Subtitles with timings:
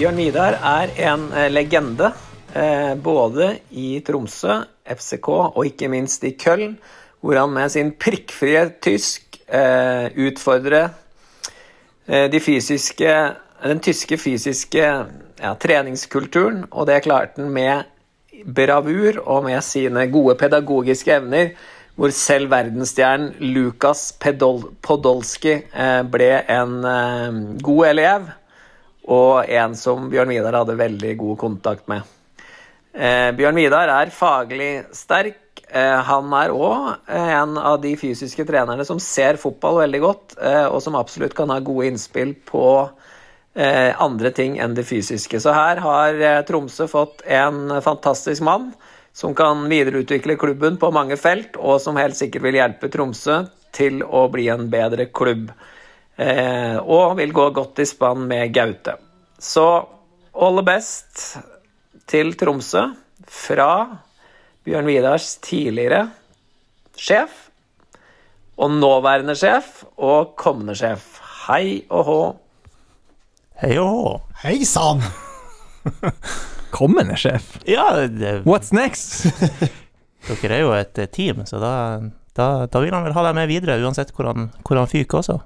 [0.00, 2.06] Bjørn Vidar er en eh, legende.
[2.56, 6.78] Eh, både i Tromsø, FCK og ikke minst i Köln,
[7.20, 10.96] hvor han med sin prikkfrie tysk eh, utfordrer
[12.08, 13.12] de fysiske,
[13.60, 17.84] den tyske fysiske ja, treningskulturen, og det klarte han med
[18.56, 21.52] bravur og med sine gode pedagogiske evner,
[21.94, 25.60] hvor selv verdensstjernen Lukas Podolsky
[26.10, 26.80] ble en
[27.60, 28.30] god elev,
[29.10, 32.06] og en som Bjørn Vidar hadde veldig god kontakt med.
[32.94, 35.38] Eh, Bjørn Vidar er faglig sterk.
[35.70, 40.32] Han er òg en av de fysiske trenerne som ser fotball veldig godt,
[40.72, 42.64] og som absolutt kan ha gode innspill på
[43.54, 45.38] andre ting enn det fysiske.
[45.38, 48.72] Så her har Tromsø fått en fantastisk mann
[49.12, 53.42] som kan videreutvikle klubben på mange felt, og som helt sikkert vil hjelpe Tromsø
[53.74, 55.50] til å bli en bedre klubb.
[56.20, 58.96] Og vil gå godt i spann med Gaute.
[59.40, 59.64] Så
[60.36, 61.22] all the best
[62.10, 62.82] til Tromsø
[63.30, 63.70] fra
[64.66, 66.10] Bjørn Vidars tidligere
[67.00, 67.46] sjef
[68.60, 71.16] og nåværende sjef og kommende sjef.
[71.46, 72.20] Hei og hå.
[73.62, 74.10] Hei og hå.
[74.42, 75.00] Hei sann!
[76.78, 77.56] kommende sjef?
[77.68, 79.24] Ja, det, What's next?
[80.28, 81.72] dere er jo et eh, team, så da,
[82.36, 85.22] da, da vil han vel ha deg med videre, uansett hvor han, hvor han fyker
[85.22, 85.38] også.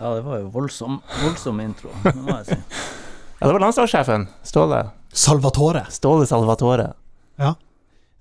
[0.00, 2.56] Ja, det var jo voldsom, voldsom intro, det må jeg si.
[3.40, 4.78] Ja, det var landslagssjefen, Ståle.
[5.16, 5.82] Salvatore.
[5.88, 6.90] Ståle Salvatore.
[7.40, 7.54] Ja.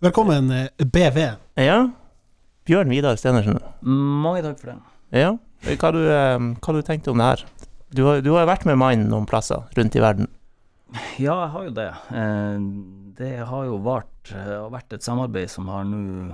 [0.03, 1.17] Velkommen, eh, BV.
[1.59, 1.77] Ja.
[2.67, 3.59] Bjørn Vidar Stenersen.
[3.83, 4.77] Mange takk for det.
[5.19, 5.33] Ja.
[5.67, 7.44] Hva du, eh, hva du tenkte om det her?
[7.91, 10.31] Du har, du har vært med mannen noen plasser rundt i verden.
[11.19, 11.89] Ja, jeg har jo det.
[12.16, 12.63] Eh,
[13.19, 14.31] det har jo vart
[14.72, 16.31] vært et samarbeid som har nå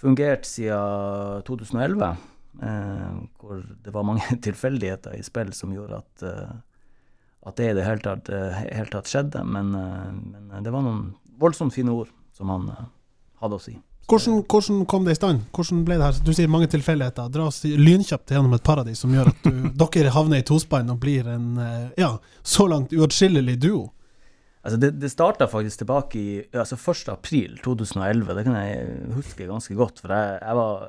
[0.00, 2.14] fungert siden 2011.
[2.58, 6.26] hvor det var mange tilfeldigheter i spill som gjorde at
[7.40, 8.26] at det i det hele tatt,
[8.68, 9.40] helt tatt skjedde.
[9.48, 12.66] Men, men, det var noen voldsomt fine ord som han
[13.40, 13.72] hadde å si.
[14.10, 15.46] Hvordan, hvordan, kom det i stand?
[15.56, 16.18] Hvordan ble det her?
[16.26, 17.30] Du sier mange tilfeldigheter.
[17.32, 21.00] Dra oss lynkjapt gjennom et paradis som gjør at du, dere havner i tospann og
[21.00, 21.48] blir en
[21.96, 22.12] ja,
[22.42, 23.86] så langt uatskillelig duo.
[24.60, 27.06] Altså det, det starta faktisk tilbake i altså 1.
[27.14, 28.34] april 2011.
[28.36, 30.02] Det kan jeg huske ganske godt.
[30.02, 30.82] For jeg, jeg var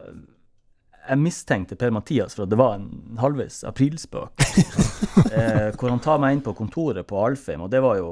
[1.08, 4.44] jeg mistenkte Per-Mathias for at det var en halvveis aprilspøk.
[5.36, 8.12] eh, hvor han tar meg inn på kontoret på Alfheim, og det var jo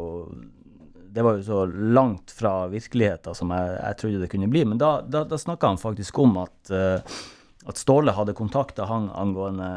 [1.10, 4.62] det var jo så langt fra virkeligheten som jeg, jeg trodde det kunne bli.
[4.70, 7.24] Men da, da, da snakka han faktisk om at, uh,
[7.66, 9.70] at Ståle hadde kontakta han angående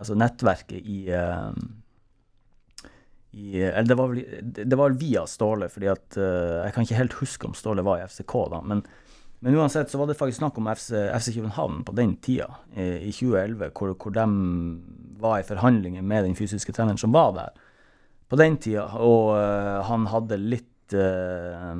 [0.00, 1.52] altså nettverket i, uh,
[3.36, 7.02] i Eller det var, vel, det var via Ståle, fordi at uh, Jeg kan ikke
[7.02, 8.64] helt huske om Ståle var i FCK da.
[8.64, 8.84] men
[9.40, 13.08] men uansett så var det faktisk snakk om FC, FC København på den tida, i,
[13.08, 14.26] i 2011, hvor, hvor, de
[15.20, 17.54] var i forhandlinger med den fysiske treneren som var der
[18.28, 18.84] på den tida.
[19.00, 21.76] Og uh, han hadde litt uh,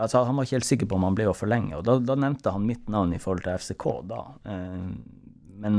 [0.00, 2.14] Altså, han var ikke helt sikker på om han ble å forlenge, og da, da,
[2.16, 4.20] nevnte han mitt navn i forhold til FCK da.
[4.48, 4.86] Uh,
[5.60, 5.76] men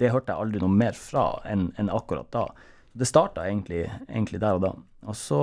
[0.00, 2.46] det hørte jeg aldri noe mer fra enn en akkurat da.
[2.96, 4.70] Det starta egentlig, egentlig, der og da.
[5.04, 5.40] Og så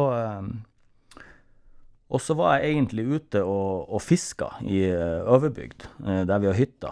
[2.11, 5.85] og så var jeg egentlig ute og, og fiska i Øverbygd,
[6.27, 6.91] der vi har hytta.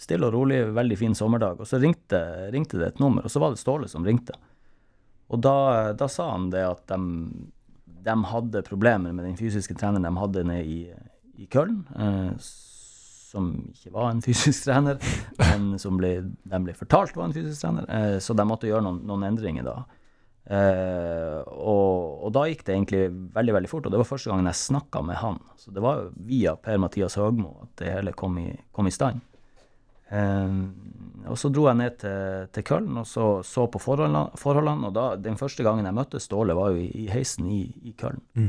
[0.00, 1.60] Stille og rolig, veldig fin sommerdag.
[1.60, 2.18] Og så ringte,
[2.50, 4.34] ringte, det et nummer, og så var det Ståle som ringte.
[5.30, 6.98] Og da, da sa han det at de,
[8.06, 10.80] de, hadde problemer med den fysiske treneren de hadde nede i,
[11.38, 11.82] i Køln.
[11.94, 12.32] Eh,
[13.30, 14.98] som ikke var en fysisk trener,
[15.38, 17.86] men som ble, de ble fortalt var en fysisk trener.
[17.86, 19.76] Eh, så de måtte gjøre noen, noen endringer da.
[20.50, 23.00] Uh, og, og, da gikk det egentlig
[23.36, 25.36] veldig veldig fort, og det var første gangen jeg snakka med han.
[25.60, 29.20] Så det var via Per-Mathias Høgmo at det hele kom i, kom i stand.
[30.10, 30.54] Eh,
[31.30, 34.96] og så dro jeg ned til, til Køln og så, så på forholdene, forholdene, og
[34.96, 38.18] da, den første gangen jeg møtte Ståle, var jo i, i heisen i, i Køln.
[38.34, 38.48] Mm.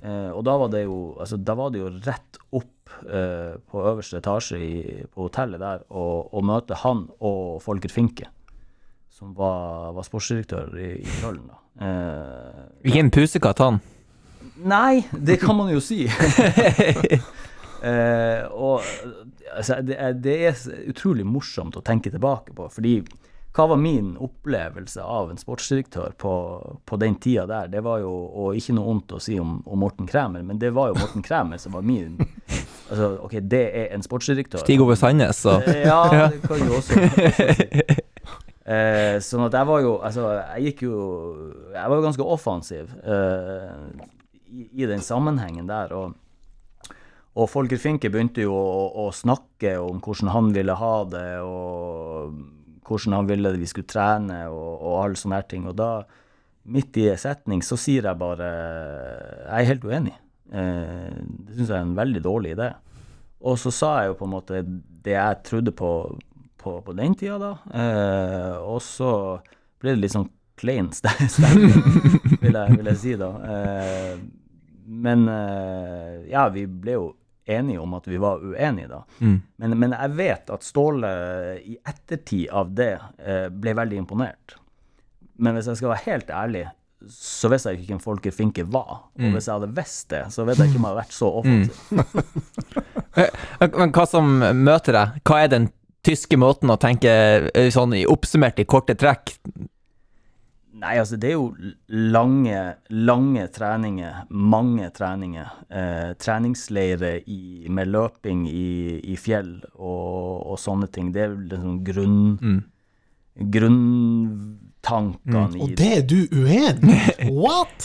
[0.00, 4.20] Eh, og da var det jo altså, da var det jo rett opp på øverste
[4.20, 4.74] etasje i,
[5.10, 8.28] på hotellet der og, og møte han og Folker Finke
[9.14, 11.44] som var, var sportsdirektør i, i Køln.
[11.46, 11.60] da.
[11.86, 13.78] Eh, Ikke en pusekatt, han?
[14.66, 16.04] Nei, det kan man jo si.
[17.90, 18.82] eh, og
[19.54, 22.66] altså, det, det, er utrolig morsomt å tenke tilbake på.
[22.74, 22.96] fordi
[23.54, 26.32] hva var min opplevelse av en sportsdirektør på,
[26.82, 27.68] på den tida der?
[27.70, 30.72] Det var jo, og ikke noe vondt å si om, om, Morten Kræmer, men det
[30.74, 32.18] var jo Morten Kræmer som var min
[32.84, 34.60] Altså, OK, det er en sportsdirektør.
[34.60, 35.54] Stig Ove Sandnes, så.
[35.64, 38.02] Eh, ja, det kan jo også, også.
[38.64, 40.22] Eh, sånn at jeg var jo Altså,
[40.54, 40.98] jeg gikk jo
[41.74, 43.74] Jeg var jo ganske offensiv eh,
[44.48, 45.92] i, i, den sammenhengen der.
[45.92, 46.14] Og,
[47.34, 52.36] og Folker Finke begynte jo å, å, snakke om hvordan han ville ha det, og
[52.86, 55.66] hvordan han ville vi skulle trene og, og alle sånne her ting.
[55.66, 56.04] Og da,
[56.70, 60.14] midt i en setning, så sier jeg bare Jeg er helt uenig.
[60.54, 62.70] Eh, det syns jeg er en veldig dårlig idé.
[63.44, 64.62] Og så sa jeg jo på en måte
[65.04, 65.90] det jeg trodde på
[66.64, 67.52] på, på den tida, da.
[67.80, 69.10] Eh, og så
[69.82, 70.30] ble det litt sånn
[70.60, 71.74] klein stemning,
[72.44, 73.30] vil, vil jeg si, da.
[73.50, 74.16] Eh,
[74.84, 77.06] men eh, ja, vi ble jo
[77.44, 79.02] enige om at vi var uenige, da.
[79.20, 79.36] Mm.
[79.56, 81.10] Men, men jeg vet at Ståle
[81.60, 84.56] i ettertid av det eh, ble veldig imponert.
[85.36, 86.64] Men hvis jeg skal være helt ærlig,
[87.10, 89.10] så visste jeg ikke hvem Folke Finke var.
[89.18, 91.28] Og hvis jeg hadde visst det, så vet jeg ikke om jeg hadde vært så
[91.40, 91.74] offensiv.
[93.82, 94.30] Men hva som
[94.64, 95.18] møter deg?
[95.28, 95.68] Hva er den
[96.04, 97.12] tyske måten å tenke
[97.50, 99.24] eh, sånn oppsummert i korte trekk?
[100.84, 101.54] Nei, altså det er jo
[101.88, 105.48] lange, lange treninger, mange treninger.
[105.70, 111.12] Eh, treningsleirer i, med løping i, i fjell og, og sånne ting.
[111.14, 112.60] Det er vel liksom grunn,
[113.54, 117.30] grunntankene Og i det er du uenig i?
[117.42, 117.78] What?!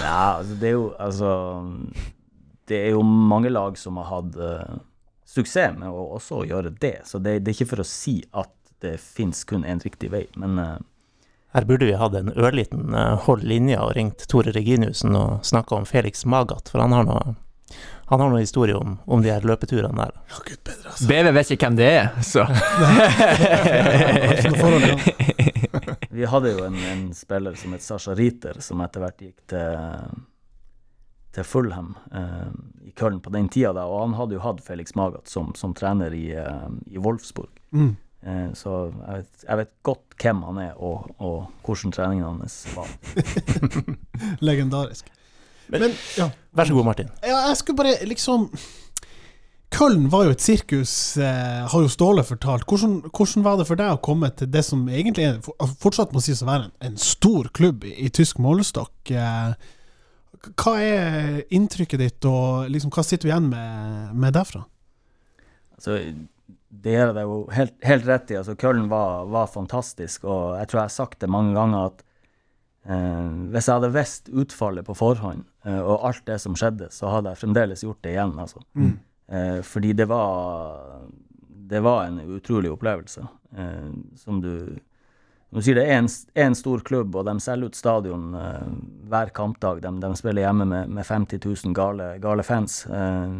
[0.00, 1.30] Ja, altså det er jo altså
[2.70, 4.78] Det er jo mange lag som har hatt eh,
[5.30, 7.00] suksess med å også gjøre det.
[7.08, 10.24] Så det, det er ikke for å si at det fins kun én riktig vei,
[10.40, 10.78] men eh,
[11.52, 15.80] Her burde vi hatt en ørliten uh, hold linja og ringt Tore Reginiussen og snakka
[15.80, 17.34] om Felix Magath, for han har noe
[18.10, 20.16] han har noen historier om, om de her løpeturene der.
[20.32, 21.06] Ja, gud bedre, altså.
[21.06, 22.42] BV vet ikke hvem det er, så
[26.16, 29.62] vi hadde jo en, en spiller som het Sasha Riter, som etter hvert gikk til,
[31.34, 32.50] til Fulham eh,
[32.88, 35.74] i Köln på den tida, da, og han hadde jo hatt Felix Magath som, som
[35.76, 37.52] trener i, eh, i Wolfsburg.
[37.70, 37.94] Mm.
[38.20, 42.62] Eh, så jeg vet, jeg vet godt hvem han er, og, og hvordan treningen hans
[42.74, 42.90] var.
[44.48, 45.08] Legendarisk.
[45.70, 46.28] Men ja.
[46.56, 47.10] Vær så god, Martin.
[47.22, 48.48] ja, jeg skulle bare liksom
[49.70, 50.92] Køln var jo et sirkus,
[51.22, 52.64] eh, har jo Ståle fortalt.
[52.66, 55.36] Hvordan, hvordan var det for deg å komme til det som egentlig er,
[55.78, 59.12] fortsatt må sies å være en, en stor klubb i, i tysk målestokk?
[59.14, 59.54] Eh,
[60.48, 64.62] hva er inntrykket ditt, og liksom, hva sitter du igjen med, med derfra?
[65.76, 65.98] Altså,
[66.70, 68.38] det er det jo helt, helt rett i.
[68.38, 72.04] Altså, Køllen var, var fantastisk, og jeg tror jeg har sagt det mange ganger at
[72.86, 77.10] eh, hvis jeg hadde visst utfallet på forhånd, eh, og alt det som skjedde, så
[77.16, 78.62] hadde jeg fremdeles gjort det igjen, altså.
[79.30, 81.04] Eh, fordi det var
[81.70, 83.22] Det var en utrolig opplevelse.
[83.56, 84.78] Eh, som du
[85.50, 88.68] Du sier det er en stor klubb, og de selger ut stadion eh,
[89.10, 89.80] hver kampdag.
[89.82, 92.84] De, de spiller hjemme med, med 50 000 gale, gale fans.
[92.86, 93.32] Eh,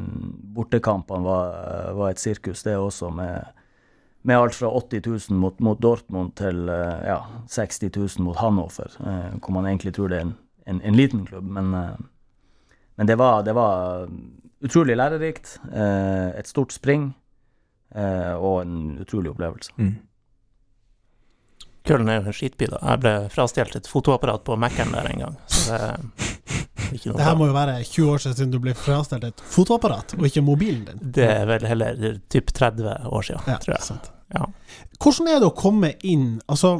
[0.57, 1.55] bortekampene var,
[1.95, 3.53] var et sirkus, det også, med,
[4.27, 8.91] med alt fra 80 000 mot, mot Dortmund til eh, ja, 60 000 mot Hannover,
[9.07, 10.35] eh, hvor man egentlig tror det er en,
[10.67, 11.47] en, en liten klubb.
[11.47, 11.97] Men, eh,
[12.99, 14.11] men det, var, det var
[14.67, 15.61] utrolig lærerikt.
[15.71, 17.13] Eh, et stort spring.
[17.95, 19.73] eh, og en utrolig opplevelse.
[21.91, 22.79] Køllen er jo en skitby, da.
[22.93, 25.37] Jeg ble frastjålet et fotoapparat på Mækkern der en gang.
[25.51, 28.75] Så det er ikke noe Det her må jo være 20 år siden du ble
[28.79, 31.03] frastjålet et fotoapparat, og ikke mobilen din.
[31.19, 33.83] Det er vel heller typ 30 år siden, Ja, tror jeg.
[33.89, 34.11] sant.
[34.35, 34.47] Ja.
[35.03, 36.77] Hvordan er det å komme inn Altså,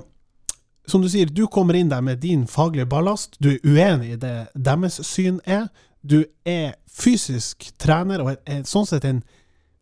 [0.87, 3.37] som du sier, du kommer inn der med din faglige ballast.
[3.43, 5.69] Du er uenig i det deres syn er.
[6.03, 9.21] Du er fysisk trener og er, er sånn sett en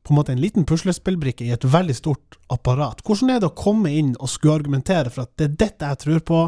[0.09, 3.05] på en måte en liten puslespillbrikke i et veldig stort apparat.
[3.07, 6.03] Hvordan er det å komme inn og skulle argumentere for at det er dette jeg
[6.05, 6.43] tror på,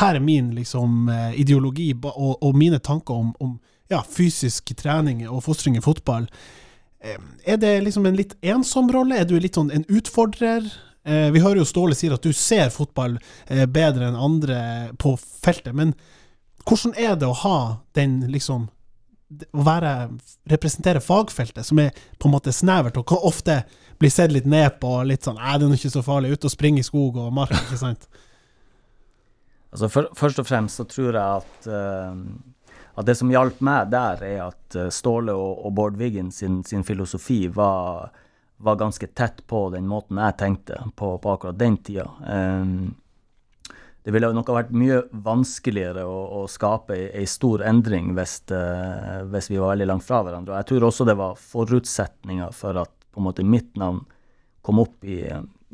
[0.00, 3.56] her er min liksom, eh, ideologi og, og mine tanker om, om
[3.92, 6.26] ja, fysisk trening og fostring i fotball.
[7.46, 9.20] Er det liksom en litt ensom rolle?
[9.20, 10.64] Er du litt sånn en utfordrer?
[11.06, 14.60] Eh, vi hører jo Ståle sier at du ser fotball eh, bedre enn andre
[14.98, 15.94] på feltet, men
[16.66, 17.58] hvordan er det å ha
[17.94, 18.66] den liksom
[19.26, 19.92] Å være,
[20.46, 23.56] representere fagfeltet, som er på en måte snevert, og kan ofte
[23.98, 26.52] bli sett litt ned på, litt sånn det er nå ikke så farlig, ut og
[26.52, 28.08] springe i skog og mark, ikke sant?
[29.76, 32.14] Altså for, Først og fremst så tror jeg at, uh,
[32.96, 36.62] at det som hjalp meg der, er at eh, Ståle og, og Bård Wiggen sin,
[36.64, 38.14] sin filosofi var,
[38.56, 42.06] var ganske tett på den måten jeg tenkte på, på akkurat den tida.
[42.24, 42.64] Eh,
[44.06, 48.36] det ville nok ha vært mye vanskeligere å, å skape ei, ei stor endring hvis,
[48.54, 50.52] uh, hvis vi var veldig langt fra hverandre.
[50.52, 54.04] Og jeg tror også det var forutsetninger for at på en måte mitt navn
[54.62, 55.24] kom opp i,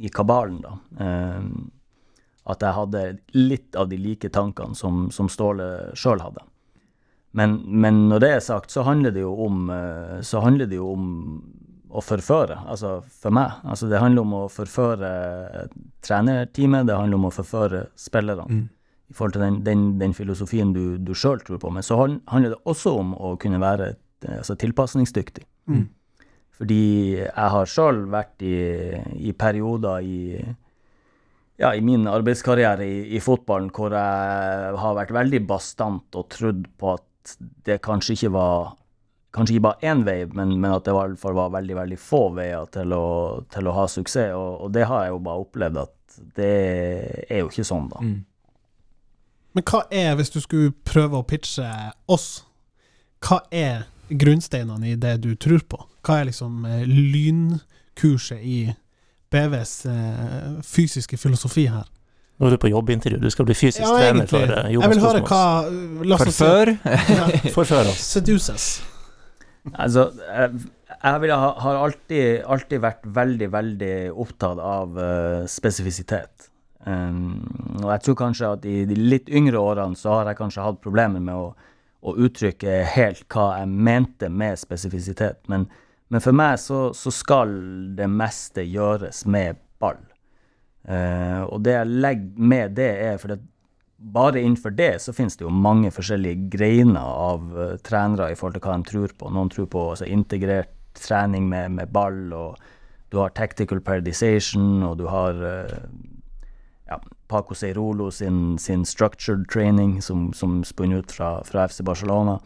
[0.01, 0.63] i kabalen.
[0.65, 0.73] da.
[0.97, 1.45] Uh,
[2.57, 3.05] at jeg hadde
[3.37, 6.41] litt av de like tankene som, som Ståle sjøl hadde.
[7.37, 11.05] Men, men når det er sagt, så handler det jo om, uh, det jo om
[11.93, 13.59] å forføre, altså for meg.
[13.69, 15.11] Altså det handler om å forføre
[16.05, 18.47] trenerteamet, det handler om å forføre spillerne.
[19.13, 21.71] I forhold til den, den, den filosofien du, du sjøl tror på.
[21.75, 23.93] Men så handler det også om å kunne være
[24.39, 25.45] altså tilpasningsdyktig.
[25.69, 25.85] Mm.
[26.57, 26.83] Fordi
[27.19, 28.57] jeg har sjøl vært i,
[29.29, 30.21] i perioder i,
[31.61, 36.65] ja, i min arbeidskarriere i, i fotballen, hvor jeg har vært veldig bastant og trodd
[36.81, 38.73] på at det kanskje ikke var
[39.33, 42.67] kanskje ikke bare én vei, men, men at det var, var veldig veldig få veier
[42.75, 43.05] til å,
[43.53, 44.35] til å ha suksess.
[44.37, 46.53] Og, og, det har jeg jo bare opplevd at det
[47.31, 48.03] er jo ikke sånn, da.
[48.05, 48.21] Mm.
[49.57, 51.67] Men hva er, hvis du skulle prøve å pitche
[52.13, 52.45] oss,
[53.25, 55.81] hva er grunnsteinene i det du tror på?
[56.05, 58.61] Hva er liksom eh, lynkurset i
[59.33, 61.89] BVs eh, fysiske filosofi her?
[62.41, 64.41] Nå er du på jobbintervju, du skal bli fysisk Ja, trener egentlig.
[64.41, 65.43] for uh, Jeg vil høre hva
[66.09, 66.73] la oss For si- før
[67.19, 68.01] Ja, Forfør oss.
[68.17, 68.65] seduces.
[69.71, 76.49] Altså, jeg, jeg vil ha, har alltid, alltid vært veldig, veldig opptatt av uh, spesifisitet.
[76.83, 77.39] Um,
[77.79, 80.81] og jeg tror kanskje at i de litt yngre årene så har jeg kanskje hatt
[80.83, 81.53] problemer med å,
[82.03, 85.45] å uttrykke helt hva jeg mente med spesifisitet.
[85.53, 85.69] Men,
[86.11, 87.55] men for meg så, så skal
[87.99, 90.03] det meste gjøres med ball.
[90.83, 93.49] Uh, og det jeg legger med det, er fordi at
[94.03, 98.59] bare innenfor det så finnes det jo mange forskjellige greiner av uh, trenere i forhold
[98.59, 99.31] til hva de tror på.
[99.31, 102.59] Noen tror på altså, integrert trening med, med ball, og
[103.13, 105.77] du har tactical paradisation, og du har uh,
[106.91, 112.39] ja, Paco Seirolo sin, sin structured training, som, som spunnet ut fra, fra FC Barcelona.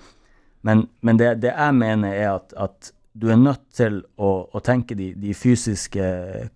[0.67, 4.61] Men, men det, det jeg mener, er at, at du er nødt til å, å
[4.61, 6.07] tenke de, de fysiske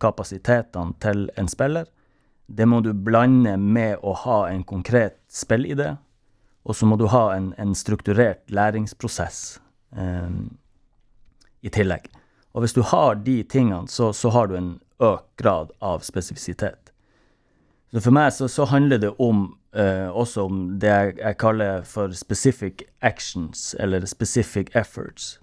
[0.03, 1.89] kapasitetene til en spiller.
[2.51, 5.93] Det må du blande med å ha en konkret spillidé,
[6.67, 9.61] og så må du ha en, en strukturert læringsprosess
[9.97, 10.33] eh,
[11.63, 12.09] i tillegg.
[12.51, 16.91] Og hvis du har de tingene, så, så har du en økt grad av spesifisitet.
[17.91, 21.87] Så for meg så, så handler det om eh, også om det jeg, jeg kaller
[21.87, 25.37] for specific actions, eller specific efforts.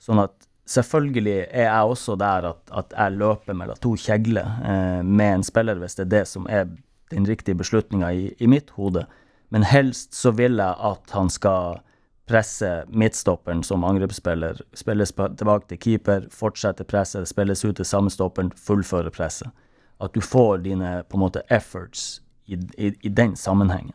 [0.00, 5.00] Sånn at selvfølgelig er jeg også der at, at jeg løper mellom to kjegler eh,
[5.04, 6.68] med en spiller, hvis det er det som er
[7.12, 9.04] den riktige beslutninga i, i mitt hode.
[9.52, 11.82] Men helst så vil jeg at han skal
[12.26, 18.52] presse midtstopperen som angrepsspiller, spilles tilbake til keeper, fortsette presset, spilles ut til samme stopperen,
[18.56, 19.52] fullføre presset.
[20.00, 23.92] At du får dine på en måte efforts i, i, i den sammenhengen.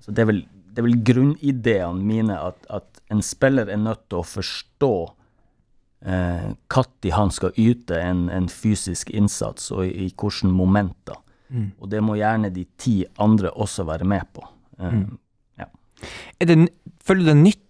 [0.00, 0.40] Så det er vel,
[0.72, 4.94] det er vel grunnideene mine at, at en spiller er nødt til å forstå
[6.04, 11.20] eh, når han skal yte en, en fysisk innsats, og i, i hvilke momenter.
[11.80, 14.42] Og det må gjerne de ti andre også være med på.
[14.80, 15.04] Eh,
[16.40, 16.56] Er det,
[17.00, 17.63] føler du det er nytt,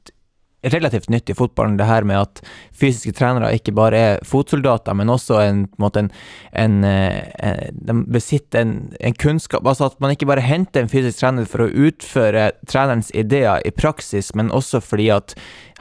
[0.72, 2.42] relativt nytt i fotballen, det her med at
[2.76, 6.10] fysiske trenere ikke bare er fotsoldater, men også en, en en,
[6.52, 10.88] en, eh, eh, De besitter en, en kunnskap Altså at man ikke bare henter en
[10.88, 15.34] fysisk trener for å utføre trenerens ideer i praksis, men også fordi at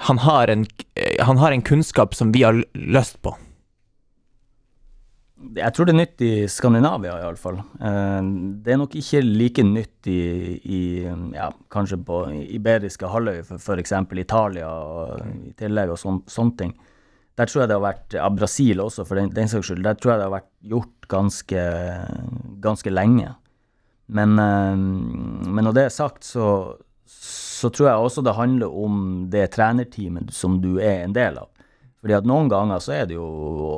[0.07, 3.35] han har en, eh, han har en kunnskap som vi har lyst på.
[5.43, 7.59] Jeg tror det er nytt i Skandinavia, iallfall.
[7.59, 8.29] Eh,
[8.63, 10.21] det er nok ikke like nytt i,
[10.63, 10.81] i
[11.35, 12.23] ja, kanskje på
[12.55, 13.93] iberiske halvøy, f.eks.
[14.23, 16.73] Italia og i tillegg, og sån, sånne ting.
[17.37, 19.83] Der tror jeg det har vært ja, Brasil også, for den, den saks skyld.
[19.85, 21.63] Der tror jeg det har vært gjort ganske,
[22.63, 23.33] ganske lenge.
[24.13, 26.77] Men, eh, men når det er sagt, så,
[27.09, 29.01] så tror jeg også det handler om
[29.33, 31.49] det trenerteamet som du er en del av.
[32.03, 33.25] Fordi at noen ganger så er det jo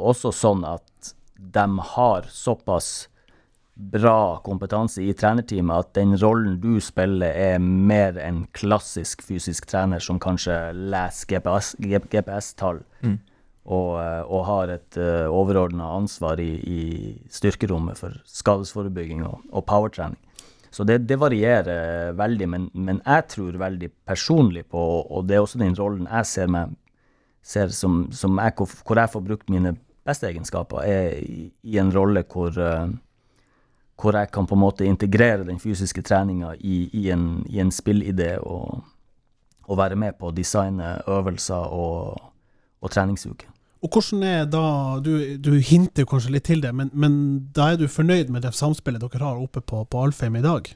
[0.10, 0.84] også sånn at
[1.53, 3.09] de har såpass
[3.75, 9.99] bra kompetanse i trenerteamet at den rollen du spiller er mer en klassisk fysisk trener
[9.99, 12.79] som kanskje leser GPS GPS-tall
[13.65, 16.81] og, eh, og har et uh, overordna ansvar i, i
[17.33, 20.19] styrkerommet for skadesforebygging og, og powertrening.
[20.69, 25.45] Så det, det varierer veldig, men, men jeg tror veldig personlig på, og det er
[25.45, 26.75] også den rollen jeg ser, meg,
[27.41, 29.75] ser som, som jeg, hvor jeg får brukt mine
[30.05, 32.93] beste egenskaper, er i, en rolle hvor, eh,
[34.01, 37.74] hvor jeg kan på en måte integrere den fysiske treninga i, i, en, i en
[37.74, 38.83] spillidé og,
[39.65, 42.21] og være med på å designe øvelser og,
[42.81, 43.51] og treningsuker.
[43.85, 44.63] Og hvordan er da
[45.03, 47.17] Du, du hinter kanskje litt til det, men, men
[47.53, 50.71] da er du fornøyd med det samspillet dere har oppe på, på Alfheim i dag?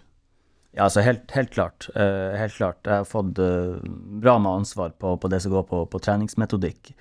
[0.75, 1.89] Ja, altså helt, helt klart.
[1.95, 2.77] eh, helt klart.
[2.85, 3.79] Jeg har fått eh,
[4.21, 6.93] bra med ansvar på, på det som går på, på treningsmetodikk.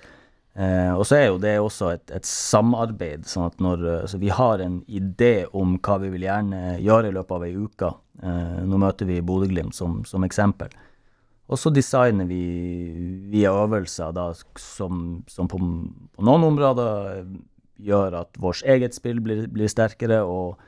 [0.57, 4.19] Eh, og så er jo det også et, et samarbeid, sånn at når eh, så
[4.19, 7.91] vi har en idé om hva vi vil gjerne gjøre i løpet av ei uke.
[8.23, 10.73] Eh, nå møter vi Bodø-Glimt som, som eksempel.
[11.49, 12.41] Og så designer vi
[13.31, 14.27] via øvelser da,
[14.59, 17.23] som, som på, på noen områder
[17.79, 20.59] gjør at vårt eget spill blir, blir sterkere, og,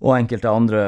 [0.00, 0.82] og enkelte andre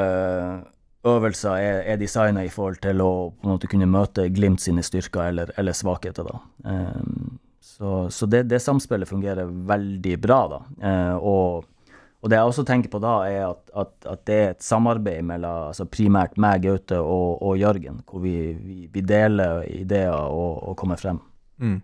[1.04, 4.84] øvelser er, er designa i forhold til å på en måte kunne møte Glimt sine
[4.86, 6.30] styrker eller, eller svakheter.
[6.30, 6.38] da.
[6.62, 7.40] Um,
[7.82, 10.40] så så det, det samspillet fungerer veldig bra.
[10.54, 10.62] da.
[10.86, 11.68] Eh, og,
[12.22, 15.24] Og det jeg også tenker på da, er at, at, at det er et samarbeid
[15.26, 20.60] mellom altså primært meg, Gaute og, og Jørgen, hvor vi, vi, vi deler ideer og,
[20.68, 21.18] og kommer frem.
[21.58, 21.80] Mm.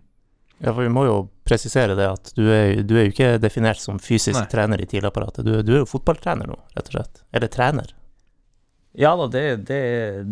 [0.61, 3.83] Ja, for vi må jo presisere det at du er, du er jo ikke definert
[3.83, 4.47] som fysisk Nei.
[4.51, 5.43] trener i TIL-apparatet.
[5.43, 7.21] Du, du er jo fotballtrener nå, rett og slett.
[7.35, 7.91] Eller trener.
[8.97, 9.79] Ja da, det, det,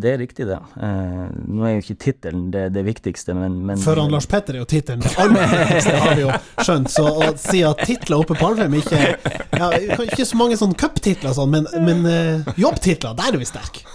[0.02, 0.56] det er riktig, det.
[0.82, 4.58] Eh, nå er jo ikke tittelen det, det viktigste, men, men For han Lars Petter
[4.58, 6.32] er jo tittelen det aller viktigste, har vi jo
[6.66, 6.90] skjønt.
[6.90, 9.70] Så å si at titler oppe på Alvheim ikke ja,
[10.08, 13.86] Ikke så mange sånne cuptitler, og sånn, men, men eh, jobbtitler, der er vi sterke.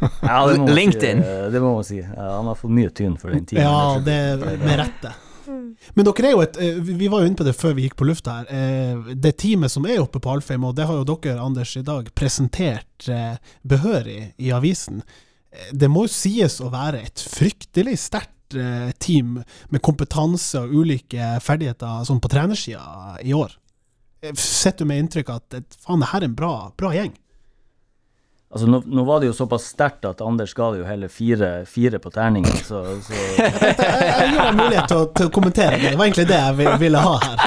[0.00, 1.24] Ja, det må man LinkedIn.
[1.24, 1.98] Si, eh, det må man si.
[2.04, 3.64] Ja, han har fått mye tyn for den tiden.
[3.64, 4.20] Ja, det
[4.60, 5.16] med rette.
[5.94, 7.96] Men dere er jo et eh, Vi var jo inne på det før vi gikk
[8.00, 8.50] på lufta her.
[8.50, 11.84] Eh, Det teamet som er oppe på Alfheim, og det har jo dere, Anders, i
[11.86, 15.02] dag presentert eh, behørig i avisen.
[15.74, 18.36] Det må jo sies å være et fryktelig sterkt
[18.98, 19.36] team
[19.70, 23.52] med kompetanse og ulike ferdigheter sånn på trenersida i år.
[24.34, 27.12] Sitter du med inntrykk av at faen, det her er en bra, bra gjeng?
[28.50, 32.00] Altså, nå, nå var det jo såpass sterkt at Anders ga jo hele fire, fire
[32.02, 35.92] på terningen, så, så Jeg, jeg gir deg mulighet til å, til å kommentere det.
[35.92, 37.44] Det var egentlig det jeg vil- ville ha her.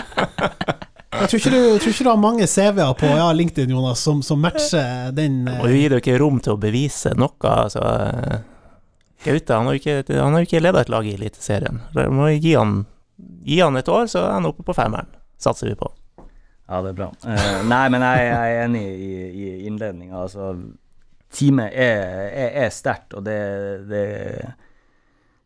[1.14, 4.24] Jeg tror ikke du, tror ikke du har mange CV-er på ja, LinkedIn, Jonas, som,
[4.26, 7.36] som matcher den Og du gir jo ikke rom til å bevise noe.
[7.52, 7.84] Altså,
[9.24, 11.82] Gaute han har jo ikke, han har ikke ledet et lag i Eliteserien.
[11.96, 12.80] Vi må gi han,
[13.48, 15.12] gi han et år, så er han oppe på femmeren.
[15.40, 15.92] Satser vi på.
[16.72, 17.10] Ja, det er bra.
[17.28, 20.24] Uh, nei, men jeg, jeg er enig i, i innledninga.
[20.26, 20.54] Altså,
[21.34, 23.40] teamet er, er, er sterkt, og det,
[23.90, 24.04] det,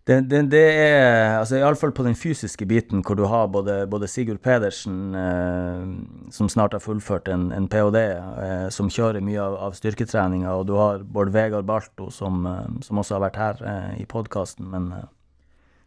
[0.08, 4.08] det, det, det er altså Iallfall på den fysiske biten, hvor du har både, både
[4.08, 9.58] Sigurd Pedersen, eh, som snart har fullført en, en ph.d., eh, som kjører mye av,
[9.68, 13.68] av styrketreninga, og du har Bård Vegard Balto, som, eh, som også har vært her
[13.74, 15.10] eh, i podkasten, men eh,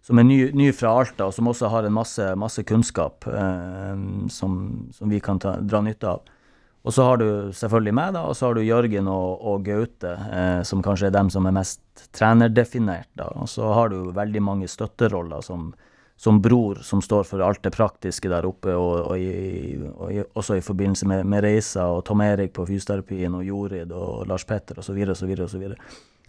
[0.05, 4.05] som er ny, ny fra Alta, og som også har en masse, masse kunnskap eh,
[4.33, 4.61] som,
[4.97, 6.37] som vi kan ta, dra nytte av.
[6.83, 10.15] Og så har du selvfølgelig meg, da, og så har du Jørgen og, og Gaute,
[10.33, 11.83] eh, som kanskje er dem som er mest
[12.17, 13.11] trenerdefinert.
[13.21, 13.29] da.
[13.37, 15.75] Og så har du veldig mange støtteroller som,
[16.17, 20.57] som bror, som står for alt det praktiske der oppe, og, og, i, og også
[20.57, 24.81] i forbindelse med, med reiser, og Tom Erik på fysioterapien, og Jorid og Lars Petter
[24.81, 25.05] osv.
[25.13, 25.69] osv.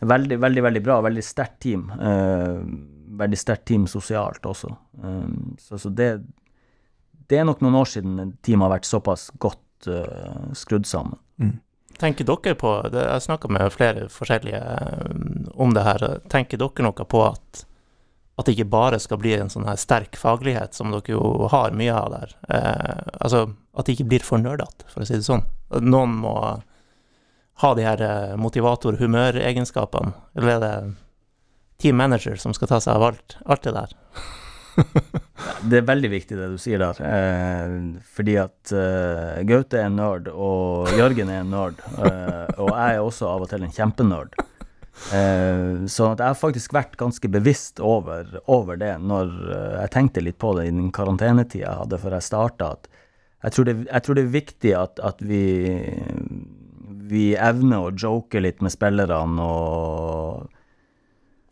[0.01, 0.99] Veldig, veldig veldig bra.
[1.07, 1.87] Veldig sterkt team.
[1.95, 2.61] Eh,
[3.23, 4.75] veldig sterkt team sosialt også.
[4.99, 5.25] Eh,
[5.63, 6.11] så så det,
[7.31, 11.19] det er nok noen år siden teamet har vært såpass godt eh, skrudd sammen.
[12.01, 14.61] Tenker dere på det, Jeg snakka med flere forskjellige
[15.11, 16.05] um, om det her.
[16.31, 17.65] Tenker dere noe på at,
[18.39, 21.75] at det ikke bare skal bli en sånn her sterk faglighet, som dere jo har
[21.77, 22.35] mye av der?
[22.49, 23.43] Uh, altså
[23.77, 25.45] at det ikke blir for nerdete, for å si det sånn.
[25.83, 26.35] Noen må
[27.61, 28.01] ha de her
[28.41, 30.15] motivator-humøregenskapene.
[30.35, 30.75] Eller er det
[31.81, 33.93] team manager som skal ta seg av alt, alt det der?
[35.61, 37.73] Det er veldig viktig det du sier der, eh,
[38.15, 42.95] fordi at eh, Gaute er en nerd, og Jørgen er en nerd, eh, og jeg
[42.95, 44.37] er også av og til en kjempenerd.
[45.15, 50.23] Eh, så jeg har faktisk vært ganske bevisst over, over det når eh, jeg tenkte
[50.25, 52.71] litt på det i den karantenetida jeg hadde før jeg starta,
[53.41, 55.43] jeg tror, det, jeg tror det er viktig at, at vi,
[57.09, 60.51] vi evner å joke litt med spillerne og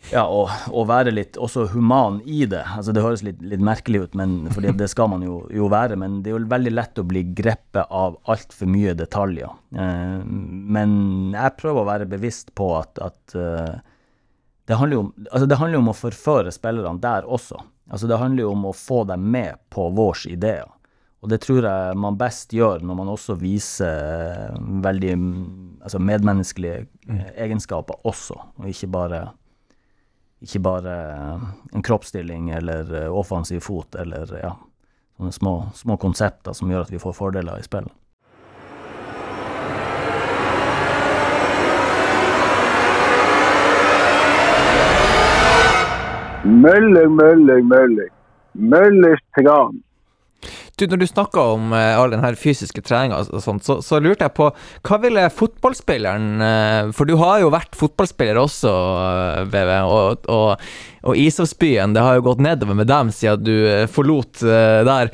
[0.07, 2.63] ja, og, og være litt også human i det.
[2.77, 5.99] Altså Det høres litt, litt merkelig ut, men, fordi det skal man jo, jo være.
[5.99, 9.51] Men det er jo veldig lett å bli grepet av altfor mye detaljer.
[9.75, 10.95] Eh, men
[11.35, 13.75] jeg prøver å være bevisst på at, at eh,
[14.65, 17.62] det, handler om, altså det handler jo om å forføre spillerne der også.
[17.89, 20.67] Altså Det handler jo om å få dem med på vårs ideer.
[21.19, 25.33] Og det tror jeg man best gjør når man også viser veldig mm,
[25.83, 29.23] altså medmenneskelige eh, egenskaper også, og ikke bare
[30.43, 34.54] ikke bare eh, en kroppsstilling eller eh, offensiv fot eller ja,
[35.17, 37.91] sånne små, små konsepter som gjør at vi får fordeler i spillet.
[46.49, 48.13] Mølling, mølling, mølling.
[48.54, 49.84] Møllers tran.
[50.80, 54.24] Du, når du snakka om uh, all den her fysiske treninga og så, så lurte
[54.24, 54.48] jeg på
[54.88, 60.63] hva ville fotballspilleren uh, For du har jo vært fotballspiller også, uh, BV, og, og,
[61.04, 65.12] og Ishavsbyen, det har jo gått nedover med dem siden du eh, forlot eh, der.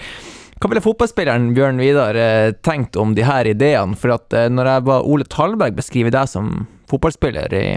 [0.55, 3.97] Hva ville fotballspilleren Bjørn Vidar eh, tenkt om de her ideene?
[3.99, 7.67] For at eh, når jeg ba Ole Talberg beskrive deg som fotballspiller i,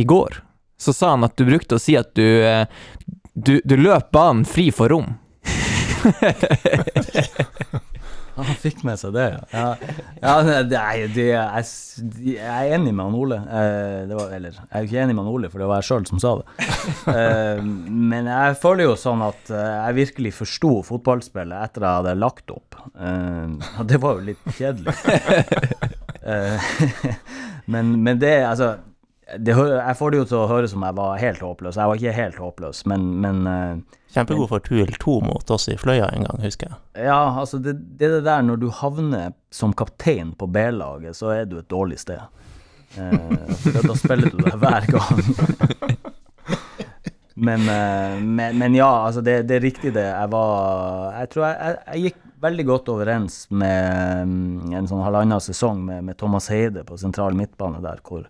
[0.00, 0.40] i går,
[0.80, 2.64] så sa han at du brukte å si at du, eh,
[3.34, 5.12] du, du løp banen fri for rom.
[8.36, 9.44] Han fikk med seg det, ja.
[9.48, 9.68] ja,
[10.20, 10.76] ja det,
[11.16, 11.62] jeg,
[12.26, 13.38] jeg er enig med han Ole.
[13.40, 15.88] Eh, det var, eller, jeg er ikke enig med han Ole, for det var jeg
[15.88, 16.66] sjøl som sa det.
[17.14, 22.14] Eh, men jeg føler jo sånn at eh, jeg virkelig forsto fotballspillet etter jeg hadde
[22.20, 22.76] lagt opp.
[22.92, 24.92] Og det var jo litt kjedelig.
[27.66, 28.76] Men, men det, altså
[29.38, 31.78] det, Jeg får det jo til å høres som jeg var helt håpløs.
[31.80, 35.76] Jeg var ikke helt håpløs, men, men eh, Kjempegod for Tuel 2 mot oss i
[35.80, 37.08] Fløya en gang, husker jeg.
[37.08, 41.34] Ja, altså det, det er det der når du havner som kaptein på B-laget, så
[41.34, 42.22] er du et dårlig sted.
[42.96, 45.20] Eh, da spiller du deg hver gang.
[47.48, 50.06] men, eh, men, men ja, altså det, det er riktig det.
[50.06, 55.02] Jeg var Jeg tror jeg, jeg, jeg gikk veldig godt overens med mm, en sånn
[55.04, 58.28] halvannen sesong med, med Thomas Heide på sentral midtbane der, hvor,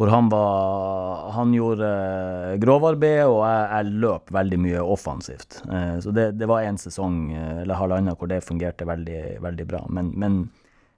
[0.00, 5.58] hvor han var Han gjorde eh, grovarbeid, og jeg, jeg løp veldig mye offensivt.
[5.68, 9.66] Eh, så det, det var en sesong eh, eller halvannen hvor det fungerte veldig, veldig
[9.68, 9.82] bra.
[9.92, 10.38] Men, men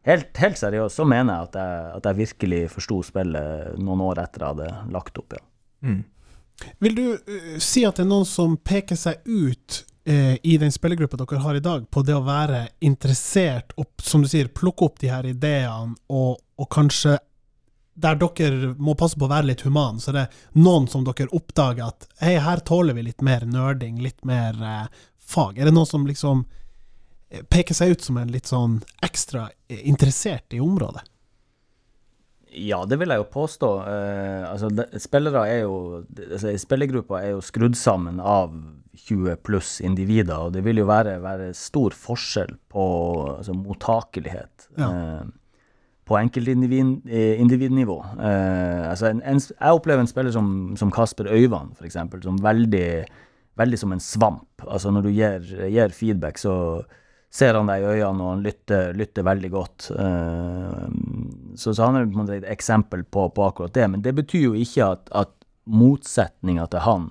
[0.07, 4.23] helt, helt seriøst så mener jeg at jeg, at jeg virkelig forsto spillet noen år
[4.23, 5.43] etter jeg hadde lagt opp, ja.
[5.83, 6.05] Mm.
[6.87, 7.05] Vil du
[7.59, 11.59] si at det er noen som peker seg ut eh, i den spillergruppa dere har
[11.59, 15.27] i dag, på det å være interessert og, som du sier, plukke opp de her
[15.27, 17.19] ideene, og, og kanskje
[17.95, 21.29] der dere må passe på å være litt human, så det er noen som dere
[21.37, 24.87] oppdager at hei, her tåler vi litt mer nerding, litt mer eh,
[25.21, 25.59] fag.
[25.61, 26.45] Er det noen som liksom
[27.31, 31.05] eh, peker seg ut som en litt sånn ekstra eh, interessert i området?
[32.53, 33.69] Ja, det vil jeg jo påstå.
[33.89, 38.53] Eh, altså, de, spillere er jo altså, Spillergruppa er jo skrudd sammen av
[39.07, 42.83] 20 pluss individer, og det vil jo være, være stor forskjell på
[43.39, 44.91] altså, mottakelighet Ja.
[44.91, 45.23] eh,
[46.09, 47.97] på enkeltindividnivå.
[48.21, 52.89] Eh, altså, en, en, jeg opplever en spiller som, som Kasper Øyvand, f.eks., som veldig,
[53.61, 54.65] veldig som en svamp.
[54.67, 56.57] Altså, når du gir, gir feedback, så
[57.33, 59.91] ser han deg i øynene, og han lytter, lytter veldig godt.
[59.95, 60.87] Eh,
[61.57, 63.87] så, så han er på en måte et eksempel på, på akkurat det.
[63.95, 65.33] Men det betyr jo ikke at, at
[65.71, 67.11] motsetninga til han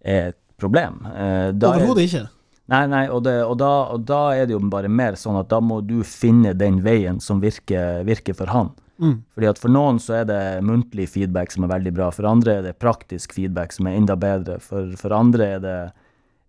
[0.00, 1.02] er et problem.
[1.10, 2.26] Eh, er- Overhodet ikke.
[2.70, 5.48] Nei, nei, og, det, og, da, og da er det jo bare mer sånn at
[5.50, 8.70] da må du finne den veien som virker, virker for han.
[9.00, 9.16] Mm.
[9.34, 12.58] Fordi at For noen så er det muntlig feedback som er veldig bra, for andre
[12.58, 15.78] er det praktisk feedback som er enda bedre, for, for andre er det,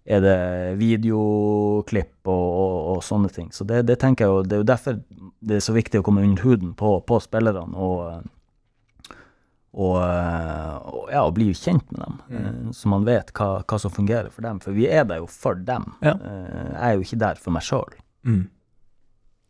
[0.05, 0.37] er det
[0.81, 3.49] videoklipp og, og, og sånne ting.
[3.55, 5.01] Så det, det tenker jeg jo, det er jo derfor
[5.41, 8.27] det er så viktig å komme under huden på, på spillerne og,
[9.71, 12.71] og, og, ja, og bli kjent med dem, mm.
[12.75, 14.59] så man vet hva, hva som fungerer for dem.
[14.63, 15.85] For vi er der jo for dem.
[16.03, 16.17] Ja.
[16.17, 17.95] Eh, Jeg er jo ikke der for meg sjøl.
[18.27, 18.49] Mm.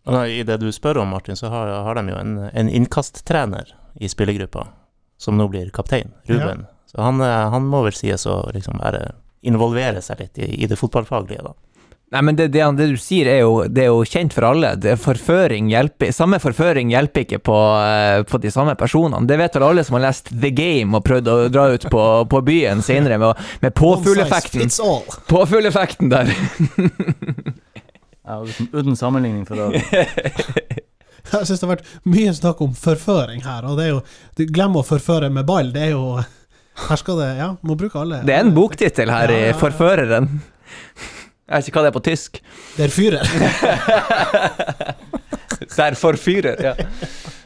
[0.06, 4.10] I det du spør om, Martin, så har, har de jo en, en innkasttrener i
[4.10, 4.68] spillergruppa,
[5.22, 6.68] som nå blir kaptein, Ruben.
[6.90, 10.70] Så han, eh, han må vel sies å liksom være involvere seg litt i, i
[10.70, 11.56] det fotballfaglige, da.
[12.12, 14.74] Nei, men det, det, det du sier er jo, det er jo kjent for alle.
[14.84, 19.24] Det er forføring hjelper, samme forføring hjelper ikke på, eh, på de samme personene.
[19.30, 22.04] Det vet vel alle som har lest The Game og prøvd å dra ut på,
[22.34, 24.68] på byen senere med, med påfugleffekten.
[25.32, 26.34] Påfugleffekten der.
[28.28, 29.82] Ja, uten, sammenligning for øvrig.
[31.32, 34.04] Jeg syns det har vært mye snakk om forføring her, og det er jo
[34.36, 36.20] du Glem å forføre med ball, det er jo
[36.90, 38.22] Her skal det Ja, må bruke alle.
[38.28, 39.58] Det er en boktittel her Ja, ja, i ja.
[39.62, 40.42] Forføreren.
[41.50, 42.42] Jeg vet ikke hva det er på tysk.
[42.78, 43.26] Der fyrer.
[45.78, 46.74] Der forfyrer, ja.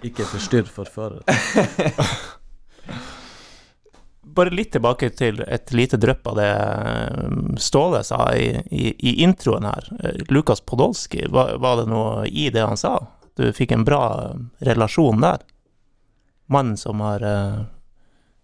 [0.05, 1.21] Ikke forstyrr forfører.
[4.35, 9.13] Bare litt tilbake til et lite drypp av det eh, Ståle sa i, i, i
[9.23, 9.87] introen her.
[10.03, 12.97] Eh, Lukas Podolsky, var, var det noe i det han sa?
[13.39, 15.45] Du fikk en bra eh, relasjon der?
[16.51, 17.23] Mannen som har,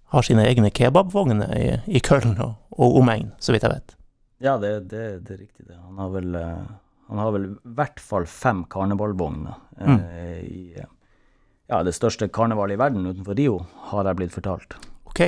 [0.09, 4.00] har sine egne kebabvogner i, i Køln og, og omegn, så vidt jeg vet.
[4.41, 5.77] Ja, det, det, det er riktig, det.
[5.77, 6.71] Han har vel, eh,
[7.11, 10.89] han har vel i hvert fall fem karnevalvogner eh, i eh,
[11.71, 14.75] ja, det største karnevalet i verden utenfor Rio, har jeg blitt fortalt.
[15.07, 15.21] Ok.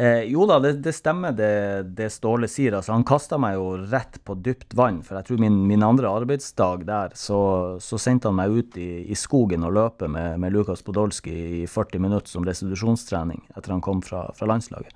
[0.00, 1.50] Eh, jo da, det, det stemmer det,
[1.98, 2.76] det Ståle sier.
[2.78, 5.00] Altså, han kasta meg jo rett på dypt vann.
[5.04, 7.40] For jeg tror min, min andre arbeidsdag der, så,
[7.82, 11.66] så sendte han meg ut i, i skogen og løpe med, med Lukas Podolsky i
[11.68, 14.94] 40 minutter som restitusjonstrening etter han kom fra, fra landslaget.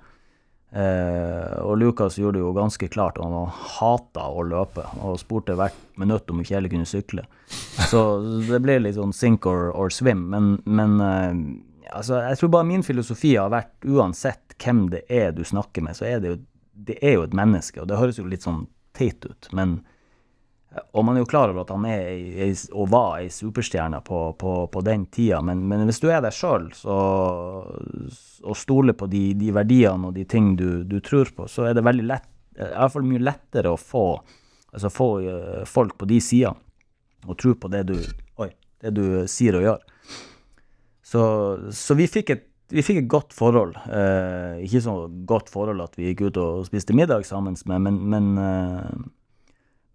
[0.75, 5.55] Eh, og Lukas gjorde det jo ganske klart at han hata å løpe, og spurte
[5.55, 7.23] hvert minutt om ikke heller kunne sykle.
[7.87, 8.01] Så
[8.49, 10.25] det ble litt sånn sink or, or swim.
[10.33, 11.31] Men, men eh,
[11.95, 15.95] altså, jeg tror bare min filosofi har vært uansett hvem det er du snakker med,
[15.95, 16.39] så er det jo,
[16.91, 17.79] det er jo et menneske.
[17.81, 19.79] Og det høres jo litt sånn teit ut, men
[20.75, 24.55] og man er jo klar over at han er og var ei superstjerne på, på,
[24.71, 29.53] på den tida, men, men hvis du er deg sjøl og stoler på de, de
[29.55, 32.27] verdiene og de ting du, du tror på, så er det veldig lett,
[32.59, 34.05] i hvert fall mye lettere å få,
[34.73, 36.51] altså få eh, folk på de sida
[37.25, 37.95] og tro på det du,
[38.43, 38.51] oi,
[38.83, 39.87] det du sier og gjør.
[41.05, 41.23] Så,
[41.75, 43.75] så vi, fikk et, vi fikk et godt forhold.
[43.87, 44.95] Eh, ikke så
[45.29, 49.05] godt forhold at vi gikk ut og spiste middag sammen, med, men, men, eh,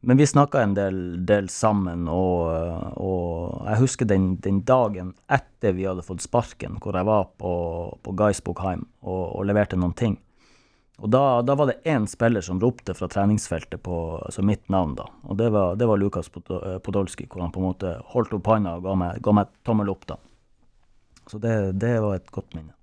[0.00, 2.06] men vi snakka en del, del sammen.
[2.08, 2.48] Og,
[2.96, 7.52] og, jeg husker den, den, dagen etter vi hadde fått sparken, hvor jeg var på,
[8.00, 10.16] på Geisbukheim og, og leverte noen ting.
[11.00, 14.98] Og da, da, var det én spiller som ropte fra treningsfeltet på altså mitt navn,
[14.98, 15.06] da.
[15.28, 18.76] Og det var, det var Lukas Podolsky, hvor han på en måte holdt opp hånda
[18.76, 20.18] og ga meg, ga meg tommel opp, da.
[21.30, 22.74] Så det, det, var et godt minne.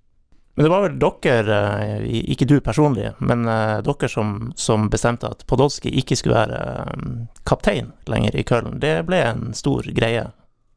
[0.58, 5.28] Men det var vel dere, eh, ikke du personlig, men eh, dere som, som bestemte
[5.30, 7.04] at Podolsky ikke skulle være eh,
[7.46, 8.80] kaptein lenger i Köln.
[8.82, 10.24] Det ble en stor greie.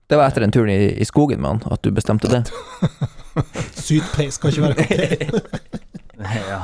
[0.05, 2.43] Det var etter en tur i, i skogen med han at du bestemte det?
[3.87, 5.41] Sydpeis skal ikke være kaptein.
[6.51, 6.61] ja,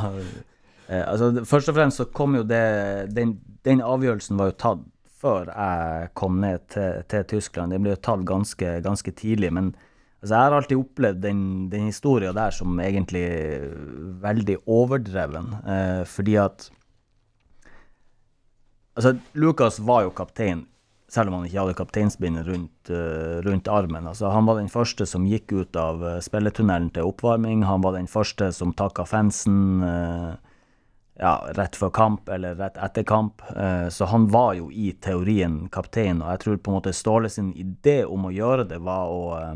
[1.07, 2.61] altså, først og fremst så kom jo det
[3.17, 4.85] Den, den avgjørelsen var jo tatt
[5.17, 7.73] før jeg kom ned til, til Tyskland.
[7.73, 9.49] Den ble jo tatt ganske, ganske tidlig.
[9.57, 9.73] Men
[10.21, 11.41] altså, jeg har alltid opplevd den,
[11.73, 13.25] den historia der som egentlig
[14.23, 15.53] veldig overdreven.
[15.65, 16.71] Eh, fordi at
[18.97, 20.63] Altså, Lukas var jo kaptein
[21.07, 24.07] selv om han ikke hadde kapteinsbindet rundt, uh, rundt, armen.
[24.09, 27.63] Altså, han var den første som gikk ut av uh, spilletunnelen til oppvarming.
[27.63, 29.85] Han var den første som takka fansen.
[29.85, 30.35] Uh,
[31.17, 33.41] ja, rett før kamp eller rett etter kamp.
[33.55, 37.31] Uh, så han var jo i teorien kaptein, og jeg tror på en måte Ståle
[37.31, 39.55] sin idé om å gjøre det, var å eh,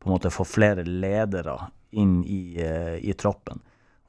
[0.00, 1.56] på en måte få flere ledere
[1.90, 3.60] inn i, eh, i troppen.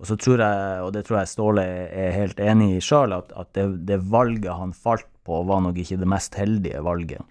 [0.02, 3.34] Og så tror jeg, og det tror jeg Ståle er helt enig i sjøl, at,
[3.38, 7.22] at det, det, valget han falt på, var nok ikke det mest heldige valget.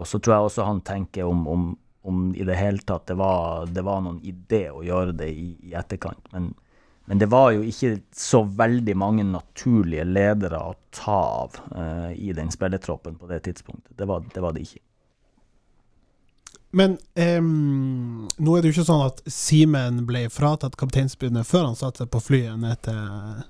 [0.00, 1.66] Og så tror jeg også han tenker om, om,
[2.08, 5.50] om i det hele tatt det var, det var noen idé å gjøre det i,
[5.68, 6.32] i etterkant.
[6.32, 6.54] Men
[7.04, 12.30] men det var jo ikke så veldig mange naturlige ledere å ta av uh, i
[12.36, 13.90] den spillertroppen på det tidspunktet.
[13.98, 14.82] Det var det, var det ikke.
[16.72, 16.96] Men
[17.38, 22.04] um, nå er det jo ikke sånn at Simen ble fratatt kapteinspinnet før han satte
[22.04, 23.42] seg på flyet ned til,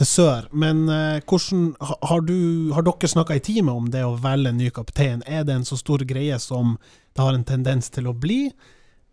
[0.00, 0.48] til sør.
[0.50, 2.36] Men uh, hvordan har, du,
[2.74, 5.22] har dere snakka i teamet om det å velge en ny kaptein?
[5.26, 6.74] Er det en så stor greie som
[7.14, 8.48] det har en tendens til å bli?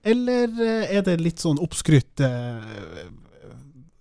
[0.02, 2.26] Eller uh, er det litt sånn oppskrytt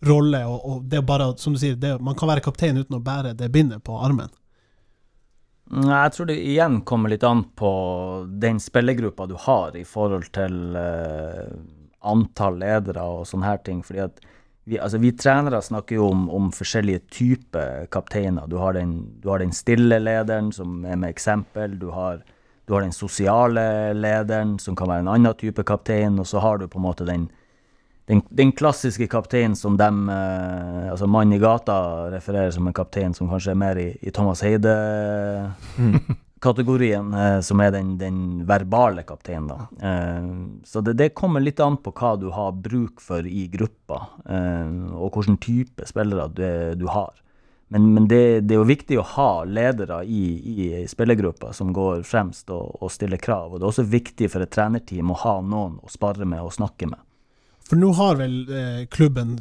[0.00, 2.96] rolle, og, og, det er bare, som du sier, det, man kan være kaptein uten
[2.96, 4.32] å bære det bindet på armen?
[5.70, 7.70] Jeg tror det igjen kommer litt an på
[8.42, 11.46] den spillergruppa du har i forhold til uh,
[12.10, 13.84] antall ledere og sånne her ting.
[13.86, 14.18] fordi at
[14.64, 18.46] vi, altså vi trenere snakker jo om, om, forskjellige typer kapteiner.
[18.50, 21.78] Du har, den, du har den stille lederen, som er med eksempel.
[21.78, 22.20] Du har,
[22.66, 26.18] du har den sosiale lederen, som kan være en annen type kaptein.
[26.18, 27.28] Og så har du på en måte den,
[28.10, 33.14] den, den, klassiske kapteinen som dem eh, Altså Mann i gata refererer som en kaptein
[33.14, 39.48] som kanskje er mer i, i Thomas Heide-kategorien, eh, som er den, den verbale kapteinen,
[39.52, 39.58] da.
[39.86, 40.24] Eh,
[40.66, 44.68] så det, det, kommer litt an på hva du har bruk for i gruppa, eh,
[44.90, 47.14] og hvilken type spillere du, du har.
[47.70, 52.02] Men, men det, det, er jo viktig å ha ledere i, i spillergruppa som går
[52.02, 53.52] fremst og, og stiller krav.
[53.52, 56.50] Og det er også viktig for et trenerteam å ha noen å spare med og
[56.58, 56.98] snakke med.
[57.70, 59.36] For nå har vel eh, klubben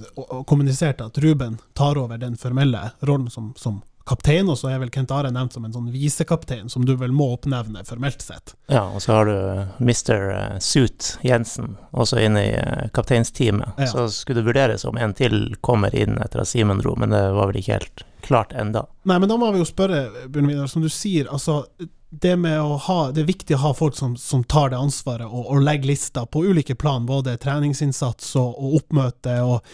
[0.45, 4.91] kommunisert at Ruben tar over den formelle rollen som, som kaptein, og så er vel
[4.93, 8.53] Kent Are nevnt som en sånn visekaptein, som du vel må oppnevne formelt sett.
[8.69, 9.35] Ja, og så har du
[9.81, 10.29] Mr.
[10.35, 13.81] Eh, Suit Jensen også inne i eh, kapteinsteamet.
[13.81, 13.89] Ja.
[13.89, 17.25] Så skulle det vurderes om en til kommer inn etter at Simen dro, men det
[17.33, 18.85] var vel ikke helt klart enda.
[19.09, 21.63] Nei, men da må vi jo spørre, Bjørn Vidar, som du sier, altså
[22.09, 25.27] det med å ha Det er viktig å ha folk som, som tar det ansvaret
[25.29, 29.67] og, og legger lister på ulike plan, både treningsinnsats og, og oppmøte og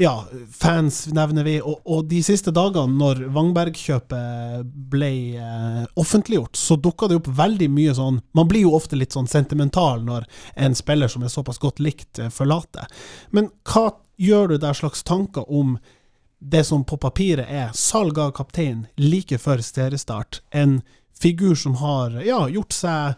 [0.00, 0.14] ja,
[0.56, 1.58] fans nevner vi.
[1.60, 7.68] Og, og de siste dagene, når Wangberg-kjøpet ble eh, offentliggjort, så dukka det opp veldig
[7.70, 10.24] mye sånn Man blir jo ofte litt sånn sentimental når
[10.56, 12.88] en spiller som er såpass godt likt, eh, forlater.
[13.36, 15.76] Men hva gjør du der slags tanker om
[16.42, 20.40] det som på papiret er salg av kaptein like før seriestart?
[20.50, 20.80] en
[21.22, 23.14] figur som har ja, gjort seg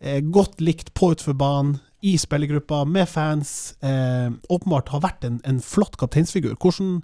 [0.00, 3.74] eh, godt likt på utforbanen, i spillergruppa, med fans.
[3.82, 6.54] Eh, åpenbart har vært en, en flott kapteinsfigur.
[6.62, 7.00] Hvordan,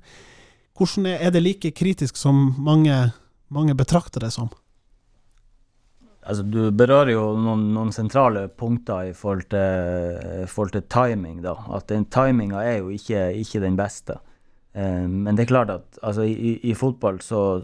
[0.79, 2.95] hvordan, er det like kritisk som mange,
[3.51, 4.53] mange betrakter det som?
[6.25, 11.43] Altså, du berører jo noen, noen sentrale punkter i forhold til, forhold til timing.
[11.45, 11.57] da.
[11.75, 14.21] At den timinga er jo ikke, ikke den beste.
[14.73, 17.61] Eh, men det er klart at altså, i, i, fotball så,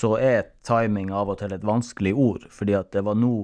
[0.00, 2.46] så er timing av og til et vanskelig ord.
[2.52, 3.34] Fordi at det var nå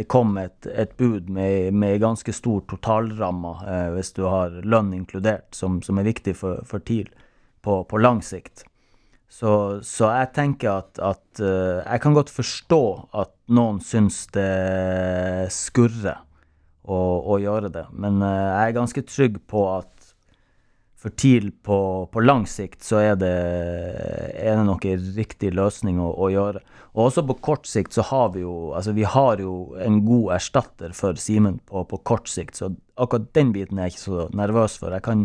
[0.00, 4.94] det kom et, et bud med, med ganske stor totalramme, eh, hvis du har lønn
[4.96, 7.10] inkludert, som, som er viktig for, for TIL
[7.60, 8.64] på, på, lang sikt.
[9.28, 9.52] Så,
[9.84, 12.82] så jeg tenker at, at eh, Jeg kan godt forstå
[13.20, 16.24] at noen syns det skurrer
[16.80, 19.99] å, å gjøre det, men eh, jeg er ganske trygg på at
[21.00, 23.32] for TIL på, på lang sikt så er det,
[24.36, 24.84] er det nok
[25.16, 26.60] riktig løsning å, å gjøre.
[26.92, 30.34] Og også på kort sikt så har vi jo altså vi har jo en god
[30.36, 34.26] erstatter for Simen på, på kort sikt, så akkurat den biten er jeg ikke så
[34.36, 34.92] nervøs for.
[34.92, 35.24] Jeg kan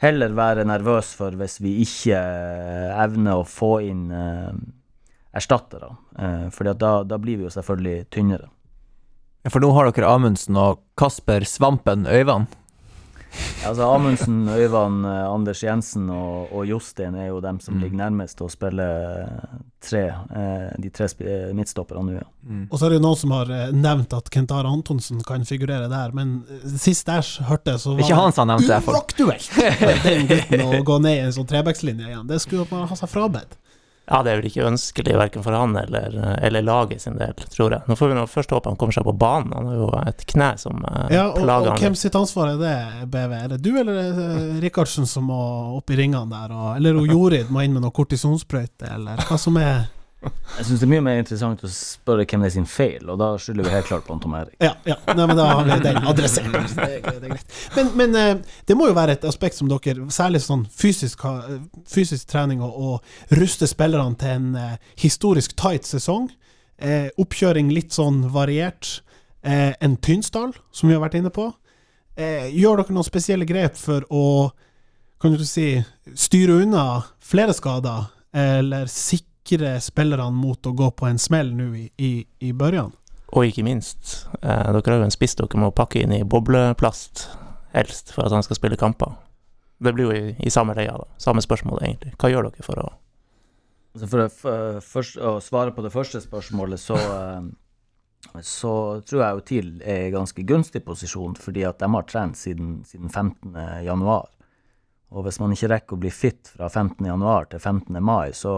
[0.00, 4.50] heller være nervøs for hvis vi ikke eh, evner å få inn eh,
[5.36, 5.92] erstattere.
[6.16, 8.48] Eh, fordi da, da blir vi jo selvfølgelig tynnere.
[9.52, 12.48] For nå har dere Amundsen og Kasper Svampen Øyvand.
[13.64, 18.36] Altså Amundsen, Øyvand, eh, Anders Jensen og, og Jostein er jo dem som ligger nærmest
[18.38, 18.84] til å spille
[19.22, 21.08] eh, tre, eh, de tre
[21.56, 22.18] midtstopperne nå.
[22.18, 22.26] Ja.
[22.70, 25.88] Og så er det jo noen som har nevnt at Kent Are Antonsen kan figurere
[25.88, 26.42] der, men
[26.76, 28.82] sist jeg hørte, så var Ikke han som nevnte det.
[28.84, 29.48] for- uaktuelt
[29.80, 32.26] for den gutten å gå ned i en sånn trebackslinje igjen.
[32.28, 33.56] Det skulle man ha seg frabedt.
[34.04, 37.72] Ja, det er vel ikke ønskelig verken for han eller, eller laget sin del, tror
[37.72, 37.86] jeg.
[37.88, 39.54] Nå får vi nå først håpe han kommer seg på banen.
[39.56, 41.80] Han har jo et kne som eh, Ja, og, plager og han.
[41.86, 42.74] hvem sitt ansvar er det,
[43.14, 43.32] BV?
[43.38, 45.40] Er det du eller uh, Rikardsen som må
[45.78, 46.52] opp i ringene der?
[46.52, 49.86] Og, eller Jorid må inn med noe kortisonsprøyte, eller hva som er
[50.58, 53.18] Jeg syns det er mye mer interessant å spørre hvem det er sin feil, og
[53.18, 54.54] da skylder vi helt klart på Tom Erik.
[54.62, 54.96] Ja, ja.
[55.10, 56.50] Nei, men da har vi den adressert.
[56.52, 57.56] Det, er- det er greit.
[57.76, 61.24] Men, men eh, det må jo være et aspekt som dere, særlig sånn fysisk,
[61.90, 66.30] fysisk trening og, og ruste spillerne til en eh, historisk tight sesong.
[66.78, 69.00] Eh, oppkjøring litt sånn variert.
[69.42, 71.50] Eh, en Tynsdal, som vi har vært inne på.
[72.14, 74.24] Eh, gjør dere noen spesielle grep for å
[75.22, 75.78] kan du si,
[76.18, 76.82] styre unna
[77.24, 82.52] flere skader, eller sikre spillerne mot å gå på en smell nå i, i, i
[82.52, 82.92] børjan?
[83.34, 87.26] Og ikke minst, eh, dere har jo en spiss dere må pakke inn i bobleplast,
[87.74, 89.16] helst, for at han skal spille kamper.
[89.82, 91.04] Det blir jo i, i samme leia, da.
[91.18, 92.14] Samme spørsmål, egentlig.
[92.20, 92.92] Hva gjør dere for å
[93.94, 97.44] Altså for, å- for, å svare på det første spørsmålet, så eh,
[98.42, 98.72] så
[99.06, 102.80] tror jeg jo TIL er i ganske gunstig posisjon, fordi at de har trent siden,
[102.88, 103.52] siden 15.
[105.14, 107.06] Og hvis man ikke rekker å bli fit fra 15.
[107.06, 108.00] januar til 15.
[108.02, 108.54] mai, så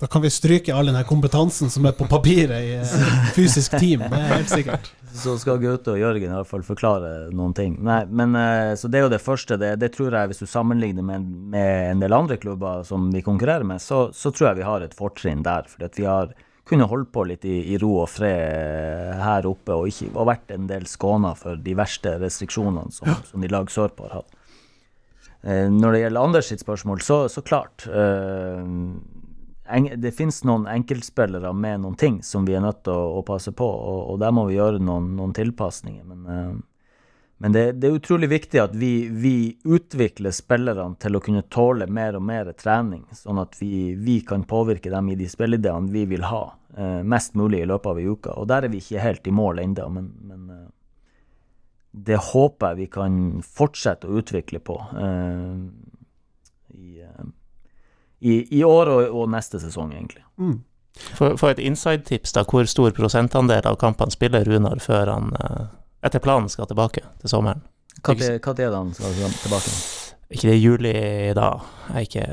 [0.00, 4.06] Da kan vi stryke all den kompetansen som er på papiret i eh, fysisk team,
[4.08, 4.88] det er helt sikkert.
[5.18, 7.76] så skal Gaute og Jørgen i hvert fall forklare noen ting.
[7.84, 9.58] Nei, men eh, Så det er jo det første.
[9.60, 13.24] Det, det tror jeg, hvis du sammenligner med, med en del andre klubber som vi
[13.26, 15.68] konkurrerer med, så, så tror jeg vi har et fortrinn der.
[15.68, 16.32] Fordi vi har
[16.68, 20.56] kunnet holde på litt i, i ro og fred her oppe, og, ikke, og vært
[20.56, 24.37] en del skåna for de verste restriksjonene som, som de lag sørpå har hatt.
[25.42, 27.86] Eh, når det gjelder Anders sitt spørsmål, så, så klart.
[27.86, 28.64] Eh,
[29.96, 33.52] det finnes noen enkeltspillere med noen ting som vi er nødt til å, å passe
[33.52, 36.04] på, og, og der må vi gjøre noen, noen tilpasninger.
[36.08, 36.96] Men, eh,
[37.38, 41.86] men det, det er utrolig viktig at vi, vi utvikler spillerne til å kunne tåle
[41.86, 46.02] mer og mer trening, sånn at vi, vi kan påvirke dem i de spillideene vi
[46.10, 46.48] vil ha,
[47.06, 48.34] mest mulig i løpet av ei uke.
[48.34, 50.50] Og der er vi ikke helt i mål ennå, men, men
[52.06, 55.60] det håper jeg vi kan fortsette å utvikle på eh,
[56.76, 57.28] i, eh,
[58.20, 60.24] i, i år og, og neste sesong, egentlig.
[60.38, 60.58] Mm.
[61.18, 62.44] Få få et inside-tips, da.
[62.48, 65.68] Hvor stor prosentandel av kampene spiller Runar før han eh,
[66.06, 67.62] etter planen skal tilbake til sommeren?
[68.02, 69.72] Hva er det han skal tilbake?
[70.28, 70.92] Er ikke det juli
[71.34, 71.48] da?
[71.88, 72.26] Jeg er ikke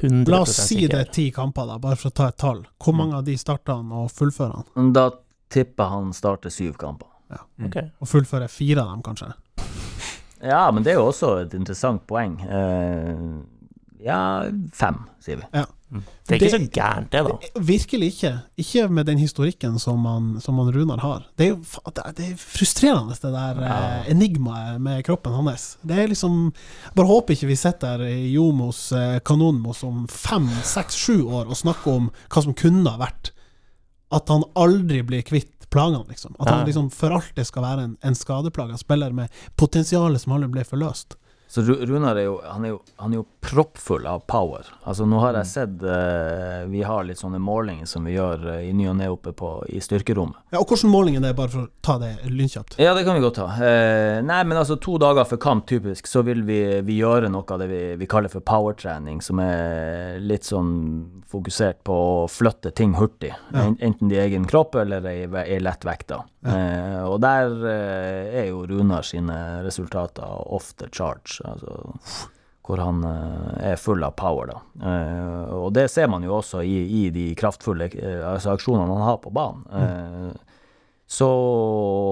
[0.00, 0.32] 100 sikker.
[0.32, 2.64] La oss si det er ti kamper, da, bare for å ta et tall.
[2.82, 4.92] Hvor mange av de starter han, og fullfører han?
[4.96, 5.10] Da
[5.50, 7.09] tipper han starter syv kamper.
[7.64, 7.76] Ok.
[8.00, 9.32] Og fullføre fire av dem, kanskje?
[10.42, 12.38] Ja, men det er jo også et interessant poeng.
[12.48, 13.42] Uh,
[14.00, 14.20] ja,
[14.72, 15.48] fem, sier vi.
[15.52, 15.66] Ja.
[15.90, 17.60] Det er ikke Det- så gærent, det, da.
[17.60, 18.30] Virkelig ikke.
[18.62, 21.24] Ikke med den historikken som han, som han Runar har.
[21.36, 21.56] Det er jo
[21.90, 25.76] det er- det er frustrerende, det der eh, enigmaet med kroppen hans.
[25.84, 26.52] Det er liksom
[26.94, 31.48] Bare håper ikke vi sitter der i Jomos eh, kanonmos om fem, seks, sju år
[31.50, 33.32] og snakker om hva som kunne ha vært.
[34.12, 36.34] At han aldri blir kvitt plagene, liksom.
[36.38, 40.50] At han liksom for alltid skal være en, en skadeplaga spiller med potensialet som aldri
[40.56, 41.16] ble forløst.
[41.50, 44.68] Så Runar er jo, han er jo, han er jo proppfull av power.
[44.86, 48.68] Altså Nå har jeg sett eh, Vi har litt sånne målinger som vi gjør eh,
[48.68, 50.38] i ny og ne oppe på, i styrkerommet.
[50.54, 52.78] Ja, og hvordan målingen er, bare for å ta det lynkjapt?
[52.78, 53.48] Ja, det kan vi godt ta.
[53.66, 57.42] Eh, nei, men altså to dager før kamp, typisk, så vil vi, vi gjøre noe
[57.50, 60.70] av det vi, vi kaller for powertrening, som er litt sånn
[61.30, 63.32] fokusert på å flytte ting hurtig.
[63.50, 63.66] Ja.
[63.74, 65.58] Enten i egen kropp eller i, i
[66.46, 71.40] Eh, og der eh, er jo Runar sine resultater off the charge.
[71.44, 72.28] Altså
[72.70, 74.60] hvor han eh, er full av power, da.
[74.86, 79.08] Eh, og det ser man jo også i, i de kraftfulle eh, altså aksjonene han
[79.08, 79.66] har på banen.
[79.74, 80.30] Eh,
[81.10, 81.26] så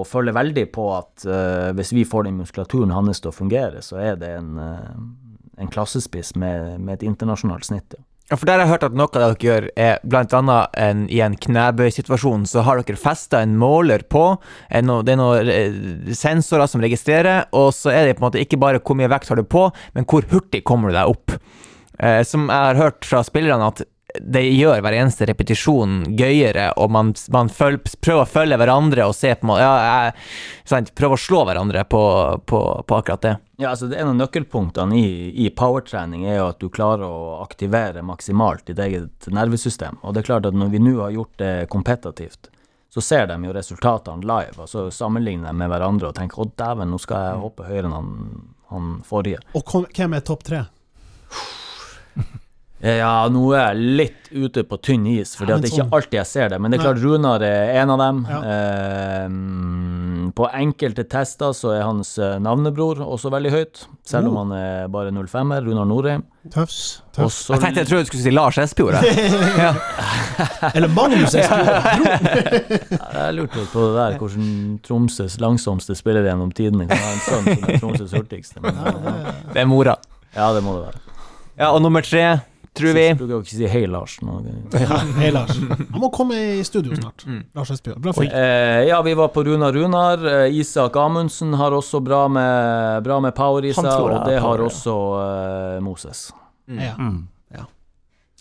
[0.03, 1.23] føler veldig på at
[1.71, 6.33] hvis vi får den muskulaturen hans til å fungere, så er det en, en klassespiss
[6.35, 7.95] med, med et internasjonalt snitt.
[7.95, 8.03] ja.
[8.29, 10.75] Ja, for der har jeg hørt at noe av det dere gjør, er blant annet
[10.77, 14.35] en, i en knebøysituasjon, så har dere festa en måler på,
[14.69, 15.79] en, det er noen eh,
[16.13, 19.33] sensorer som registrerer, og så er det på en måte ikke bare hvor mye vekt
[19.33, 19.65] har du på,
[19.97, 21.39] men hvor hurtig kommer du deg opp.
[21.97, 23.81] Eh, som jeg har hørt fra spillerne at
[24.17, 29.15] det gjør hver eneste repetisjon gøyere, og man, man føl, prøver å følge hverandre og
[29.15, 32.01] se på måte, ja, jeg, prøver å slå hverandre på,
[32.49, 33.35] på, på akkurat det.
[33.59, 35.09] Ja, altså det En av nøkkelpunktene i,
[35.45, 39.99] i powertrening er jo at du klarer å aktivere maksimalt ditt eget nervesystem.
[40.01, 42.49] Og det er klart at når vi nå har gjort det kompetativt,
[42.89, 46.51] så ser de jo resultatene live, og så sammenligner de med hverandre og tenker 'Å,
[46.57, 48.13] dæven, nå skal jeg hoppe høyere enn han,
[48.73, 49.43] han forrige'.
[49.53, 50.63] Og kom, hvem er topp tre?
[52.79, 55.91] Ja, nå er jeg litt ute på tynn is, for Ja, det er ikke sånn-
[55.97, 56.59] alltid jeg ser det.
[56.63, 58.21] Men det er klart Runar er en av dem.
[58.29, 58.39] Ja.
[58.39, 59.27] Eh,
[60.31, 64.43] på enkelte tester så er hans eh, navnebror også veldig høyt, selv om Oh.
[64.45, 65.65] han er bare 05-er.
[65.65, 66.23] Runar Norheim.
[66.49, 67.01] Tøffs.
[67.11, 67.49] Tøffs.
[67.49, 68.95] Jeg tenkte jeg trodde du skulle si Lars Espejord.
[70.75, 71.83] Eller Magnus Espejord.
[73.19, 77.23] Jeg lurte litt på det der, hvordan Tromsøs langsomste spiller gjennom tidene kan ha en
[77.25, 78.61] sønn som er Tromsøs hurtigste.
[78.63, 78.79] Men,
[79.51, 79.97] Det er mora.
[80.35, 81.01] ja, det må det være.
[81.59, 82.23] Ja, og nummer tre,
[82.79, 84.17] tror vi bruker jo ikke si hei, Lars.
[84.79, 85.55] Ja, Hei, Lars.
[85.59, 87.25] Han må komme i studio snart.
[87.55, 88.01] Lars Espejord.
[88.03, 88.29] Bra fyr.
[88.29, 90.23] Eh, ja, vi var på Runar Runar.
[90.33, 94.63] Eh, Isak Amundsen har også bra med, bra med power i seg, og det har
[94.63, 94.69] ja.
[94.69, 96.29] også uh, Moses.
[96.69, 96.95] Ja.
[96.97, 97.27] Mm.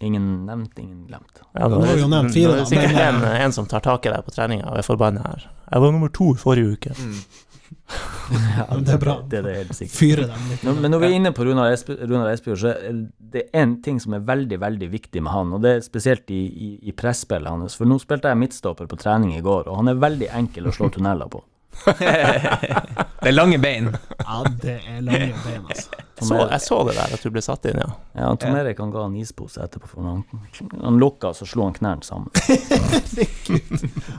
[0.00, 1.40] Ingen nevnt, ingen glemt.
[1.52, 4.22] Ja, vi jo nevnt fire, det er sikkert en, en som tar tak i deg
[4.22, 5.48] på treninga og er forbanna her.
[5.72, 6.94] Jeg var nummer to forrige uke.
[7.68, 9.14] Ja, det er bra.
[9.24, 9.96] Det, det er helt sikkert.
[9.96, 10.64] Fyre dem litt.
[10.66, 11.96] Nå, men når vi er inne på Runar Espe-
[12.32, 12.98] Espejord, så er
[13.34, 16.40] det en ting som er veldig veldig viktig med han, og det er spesielt i,
[16.48, 17.76] i, i presspillet hans.
[17.78, 20.74] For nå spilte jeg midtstopper på trening i går, og han er veldig enkel å
[20.76, 21.44] slå tunneler på.
[23.18, 23.88] Det er lange bein.
[24.22, 25.97] Ja, det er lange bein, altså.
[26.18, 27.88] Jeg så, jeg så det der, at du ble satt inn, ja.
[28.18, 30.22] Ja, Tom Erik han ga en ispose etterpå, for han,
[30.82, 32.30] han lukka, så slo han knærne sammen.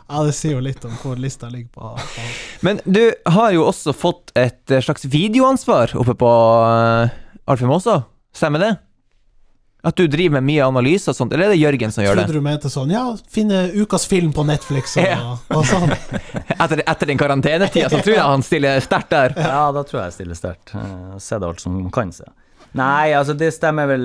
[0.10, 1.90] Ja, det sier jo litt om hvor lista ligger på.
[2.00, 2.24] på.
[2.66, 7.12] Men du har jo også fått et eh, slags videoansvar oppe på uh,
[7.50, 8.00] Alfheim også,
[8.36, 8.72] stemmer det?
[9.82, 12.26] At du driver med mye analyse og sånt, eller er det Jørgen som gjør det?
[12.28, 15.38] Trodde du mente sånn Ja, finne ukas film på Netflix og, Ja.
[15.56, 15.88] og sånn.
[16.60, 19.38] Etter, etter den karantenetida, så tror jeg han stiller sterkt der.
[19.40, 20.74] Ja, da tror jeg jeg stiller sterkt.
[21.24, 22.28] Se det alt som kan se.
[22.78, 24.04] Nei, altså det stemmer vel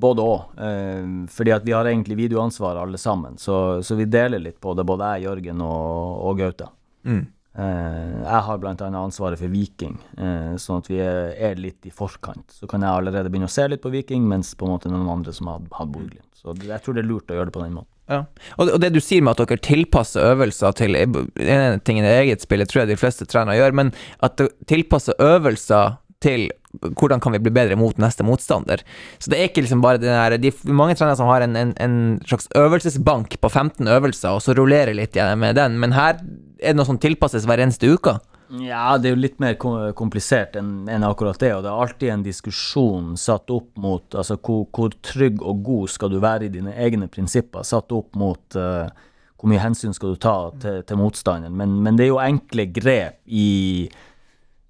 [0.00, 1.28] både òg.
[1.30, 3.36] fordi at vi har egentlig videoansvar alle sammen.
[3.38, 6.70] Så, så vi deler litt på det, både jeg, Jørgen og, og Gaute.
[7.04, 7.26] Mm.
[7.58, 8.74] Eh, jeg har bl.a.
[8.78, 12.44] ansvaret for Viking, eh, sånn at vi er, litt i forkant.
[12.54, 15.08] Så kan jeg allerede begynne å se litt på Viking, mens på en måte noen
[15.10, 16.28] andre som har hatt Bodø-Glimt.
[16.38, 17.90] Så jeg tror det er lurt å gjøre det på den måten.
[18.10, 18.24] Ja.
[18.58, 22.66] Og, det- du sier med at dere tilpasser øvelser til En ting i eget spillet
[22.68, 27.42] tror jeg de fleste trenere gjør, men at dere tilpasser øvelser til hvordan kan vi
[27.42, 28.82] bli bedre mot neste motstander.
[29.18, 31.72] Så det er ikke liksom bare det der De mange trenere som har en, en,
[31.82, 31.96] en
[32.26, 36.20] slags øvelsesbank på 15 øvelser, og så rullerer litt med den, men her
[36.60, 38.18] er det noe som tilpasses hver eneste uke.
[38.50, 39.54] Ja, det er jo litt mer
[39.94, 44.34] komplisert enn enn akkurat det, og det er alltid en diskusjon satt opp mot altså
[44.42, 48.58] hvor, hvor trygg og god skal du være i dine egne prinsipper, satt opp mot
[48.58, 48.90] uh,
[49.38, 51.54] hvor mye hensyn skal du ta til, til motstanderen.
[51.56, 53.88] Men, men det er jo enkle grep i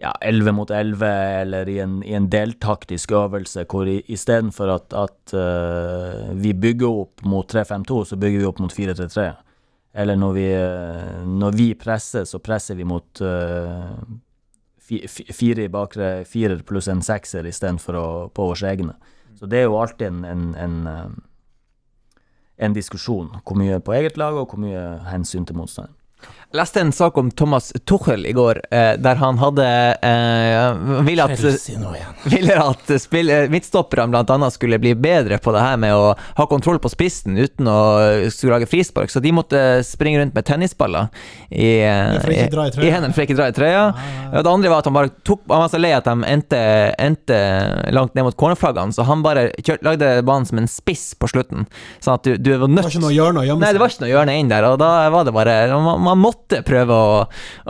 [0.01, 1.07] ja, 11 mot 11,
[1.42, 7.24] eller i en, i en deltaktisk øvelse hvor istedenfor at, at uh, vi bygger opp
[7.28, 9.26] mot 3-5-2, så bygger vi opp mot 4-3-3.
[10.01, 13.88] Eller når vi, eh, når vi presser, så presser vi mot uh,
[14.78, 17.98] fi- fi- fire i bakre, firer pluss en sekser istedenfor
[18.30, 18.94] på våre egne.
[19.34, 21.16] Så det er jo alltid en, en, en,
[22.61, 23.32] en diskusjon.
[23.42, 25.96] Hvor mye på eget lag, og hvor mye hensyn til motstanderen.
[26.51, 29.64] Jeg leste en sak om Thomas Tuchel i går, eh, der han hadde
[30.03, 31.38] eh, ville at
[32.32, 36.46] ville at spill, eh, midtstopperne annet skulle bli bedre på det her med å ha
[36.51, 37.76] kontroll på spissen uten å
[38.34, 41.07] skulle lage frispark, så de måtte springe rundt med tennisballer
[41.55, 43.86] i, eh, i i hendene for ikke dra i trøya.
[44.32, 46.64] Og det andre var at han bare tok Han var så lei at de endte,
[46.98, 47.40] endte
[47.94, 51.70] langt ned mot cornerflaggene, så han bare kjør, lagde banen som en spiss på slutten,
[52.03, 53.94] sånn at du, du var Det var ikke noe hjørne å gjemme Nei, det var
[53.94, 57.20] ikke noe hjørne inn der, og da var det bare Man, man måtte prøve å,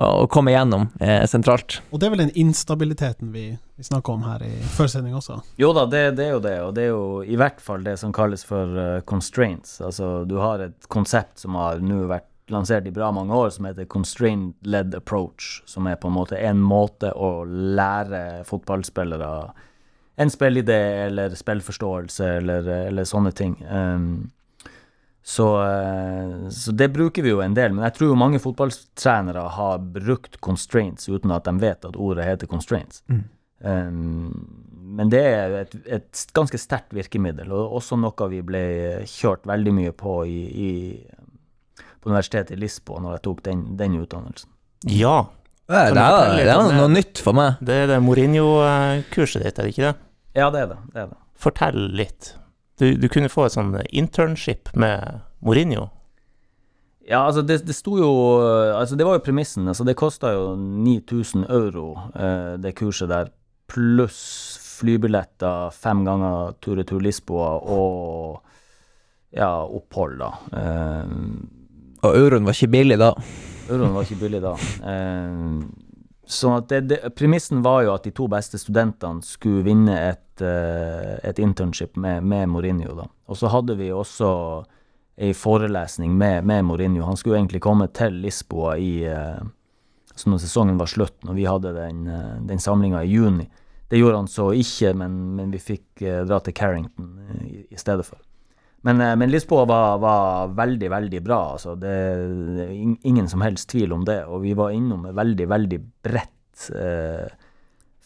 [0.00, 1.80] å komme igjennom eh, sentralt.
[1.90, 3.44] Og det er vel den instabiliteten vi,
[3.76, 5.40] vi snakker om her i førsending også.
[5.60, 7.96] Jo da, det, det er jo det, og det er jo i hvert fall det
[8.00, 9.80] som kalles for uh, constraints.
[9.84, 13.68] Altså, du har et konsept som har nå vært lansert i bra mange år, som
[13.68, 19.30] heter constraint-led approach, som er på en måte en måte å lære fotballspillere
[20.20, 23.54] en spillidé eller spillforståelse eller, eller sånne ting.
[23.70, 24.30] Um,
[25.22, 29.44] så, eh, så det bruker vi jo en del, men jeg tror jo mange fotballtrenere
[29.56, 33.04] har brukt constraints uten at de vet at ordet heter constraints.
[33.60, 34.30] Um,
[34.96, 38.62] men det er et, et ganske sterkt virkemiddel, og også noe vi ble
[39.08, 40.70] kjørt veldig mye på i, i,
[42.00, 44.50] på universitetet i Lisboa når jeg tok den, den utdannelsen.
[44.88, 45.28] Ja.
[45.70, 47.60] Det er, det, er, det er noe nytt for meg.
[47.62, 49.96] Det er det Mourinho-kurset ditt, er det ikke det?
[50.40, 50.78] Ja, det er det.
[50.90, 51.20] det, er det.
[51.38, 52.32] Fortell litt.
[52.80, 55.90] Du, du kunne få et sånn internship med Mourinho.
[57.10, 58.10] Ja, altså det, det sto jo
[58.76, 59.68] Altså det var jo premissen.
[59.68, 63.32] Altså det kosta jo 9000 euro, eh, det kurset der,
[63.70, 64.20] pluss
[64.80, 68.40] flybilletter fem ganger tur-retur Lisboa og
[69.36, 70.30] ja, opphold, da.
[70.56, 71.12] Eh,
[72.00, 73.12] Og euroen var ikke billig da.
[73.68, 74.54] Euroen var ikke billig da.
[74.90, 75.36] Eh,
[76.30, 81.16] sånn det, det, premissen var jo at de to beste studentene skulle vinne et, eh,
[81.26, 83.08] et internship med, med Mourinho, da.
[83.30, 84.30] Og så hadde vi også
[85.20, 87.04] ei forelesning med, med Mourinho.
[87.06, 89.42] Han skulle egentlig komme til Lisboa i eh,
[90.14, 93.48] så når sesongen var slutt, når vi hadde den, eh, den samlinga i juni.
[93.90, 97.08] Det gjorde han så ikke, men, men vi fikk dra til Carrington
[97.42, 98.20] i, i stedet for.
[98.80, 101.40] Men, eh, men Lisboa var, var veldig, veldig bra.
[101.52, 101.74] Altså.
[101.74, 102.72] Det, er
[103.08, 104.22] ingen som helst tvil om det.
[104.26, 107.28] Og vi var innom et veldig, veldig bredt eh,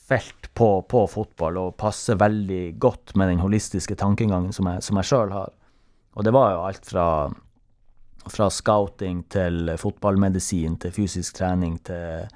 [0.09, 5.01] felt på, på fotball, og passer veldig godt med den holistiske tankegangen som jeg, som
[5.03, 5.55] sjøl har.
[6.14, 7.09] Og det var jo alt fra,
[8.31, 12.29] fra scouting til fotballmedisin til fysisk trening til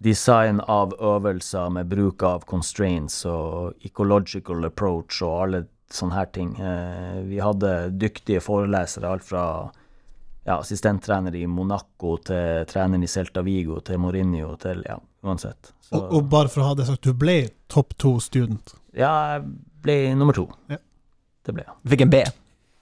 [0.00, 5.64] design av øvelser med bruk av constraints og ecological approach og alle
[5.94, 6.52] sånne her ting.
[6.60, 9.44] Eh, vi hadde dyktige forelesere, alt fra
[10.46, 15.72] ja, assistenttrener i Monaco til trener i Celta Vigo til Mourinho til ja, uansett.
[15.84, 18.74] Så, Og, og bare for å ha det sagt, du ble topp to student.
[18.96, 19.48] ja, jeg
[19.84, 20.46] ble nummer to.
[20.70, 20.76] Ja.
[21.46, 21.74] Det ble jeg.
[21.94, 22.18] Fikk en B.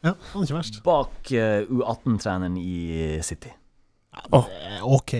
[0.02, 0.80] Ja, det var ikke verst.
[0.86, 3.50] Bak eh, U18-treneren i City.
[4.34, 4.46] Oh.
[4.82, 5.14] Ok,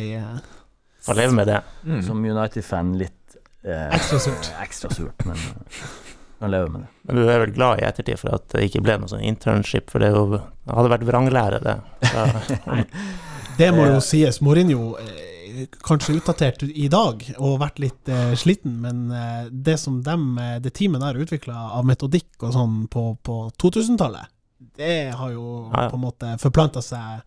[1.07, 1.61] Får leve med det.
[1.87, 2.01] Mm.
[2.03, 4.49] Som United-fan litt eh, Ekstra surt.
[4.63, 5.39] ekstra surt, men
[6.39, 6.89] kan leve med det.
[7.09, 9.91] Men du er vel glad i ettertid for at det ikke ble noe sånn internship,
[9.91, 11.79] for det, jo, det hadde vært vranglære, det.
[13.59, 14.37] Det må jo sies.
[14.39, 19.97] Mourinho eh, kanskje utdatert i dag og vært litt eh, sliten, men eh, det som
[20.07, 24.31] dem, eh, det teamet der utvikla av metodikk og sånn på, på 2000-tallet,
[24.79, 25.91] det har jo Ja, ja.
[25.91, 27.27] på en måte forplanta seg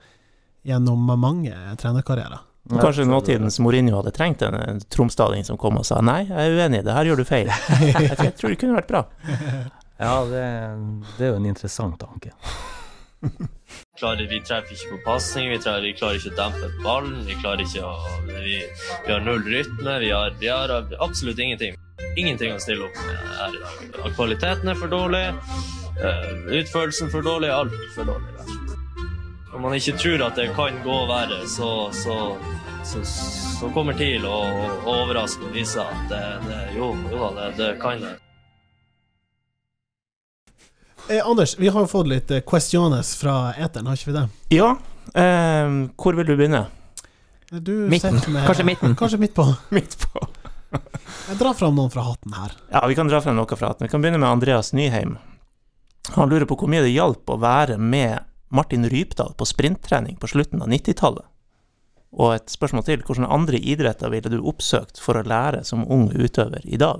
[0.67, 1.51] gjennom mange
[1.81, 2.43] trenerkarrierer.
[2.69, 6.83] Kanskje nåtidens Mourinho hadde trengt en, tromsdaling som kom og sa nei, jeg er uenig,
[6.85, 7.49] det her gjør du feil.
[7.81, 9.05] Jeg, tror- det kunne vært bra.
[10.01, 10.43] Ja, det,
[11.17, 12.31] det er jo en interessant tanke.
[14.01, 17.61] klarer, vi treffer ikke på pasning, vi, vi klarer ikke å dempe ballen, vi klarer
[17.65, 17.91] ikke å
[18.29, 18.55] Vi,
[19.05, 21.77] vi har null rytme, vi har, vi har absolutt ingenting.
[22.17, 23.61] Ingenting å stille opp med her i
[23.93, 24.15] dag.
[24.17, 25.27] Kvaliteten er for dårlig,
[26.01, 26.31] eh,
[26.61, 28.60] utførelsen for dårlig, alt for dårlig.
[29.51, 29.55] Og.
[29.55, 32.17] Når man ikke tror at det kan gå verre, så, så,
[32.87, 33.03] så,
[33.59, 37.49] så kommer TIL å å overraske og vise at det, det, jo, jo da, det,
[37.59, 38.15] det kan det.
[41.09, 44.25] Eh, Anders, vi har jo fått litt eh, questiones fra eteren, har ikke vi det?
[44.55, 44.69] Ja,
[45.17, 46.65] eh, hvor vil du begynne?
[47.51, 48.21] Du Midten.
[48.31, 48.95] med- Kanskje midten.
[48.95, 49.43] Kanskje midt på.
[49.75, 50.21] Midt på.
[51.27, 52.53] Jeg drar fram noen fra hatten her.
[52.71, 53.87] Ja, vi kan dra frem noe fra hatten.
[53.87, 55.17] Vi kan begynne med Andreas Nyheim.
[56.15, 60.27] Han lurer på hvor mye det hjalp å være med Martin Rypdal på sprinttrening på
[60.31, 61.25] slutten av 90-tallet.
[62.19, 66.09] Og et spørsmål til, hvilke andre idretter ville du oppsøkt for å lære som ung
[66.11, 66.99] utøver i dag?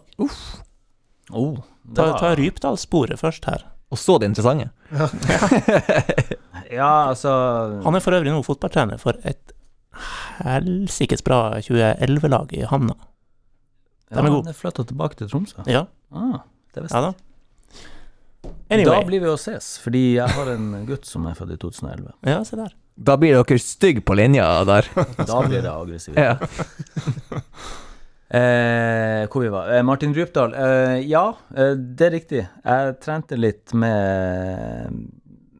[1.32, 1.58] Oh,
[1.96, 3.66] Ta, var- ta Rypdal-sporet først her.
[3.92, 4.70] Og så det interessante.
[6.72, 7.28] Ja, altså
[7.84, 9.52] Han er for øvrig nå fotballtrener for et
[10.46, 12.96] helsikes bra 2011-lag i Hamna.
[14.08, 14.46] ja, er gode.
[14.46, 15.66] Han er flytta tilbake til Tromsø.
[15.68, 15.86] Ja,
[16.16, 16.40] Ah,
[16.76, 17.12] det visste ja
[18.72, 19.02] jeg da.
[19.06, 22.14] Blir vi å ses, fordi jeg har en gutt som er født i 2011.
[22.30, 22.74] Ja, se der.
[23.02, 24.90] Da blir dere stygge på linja der.
[25.30, 26.20] Da blir det aggressivt.
[26.20, 26.38] Ja.
[28.32, 29.68] Eh, hvor vi var?
[29.76, 30.54] Eh, Martin Drypdal.
[30.56, 32.44] Eh, ja, eh, det er riktig.
[32.64, 35.02] Jeg trente litt med,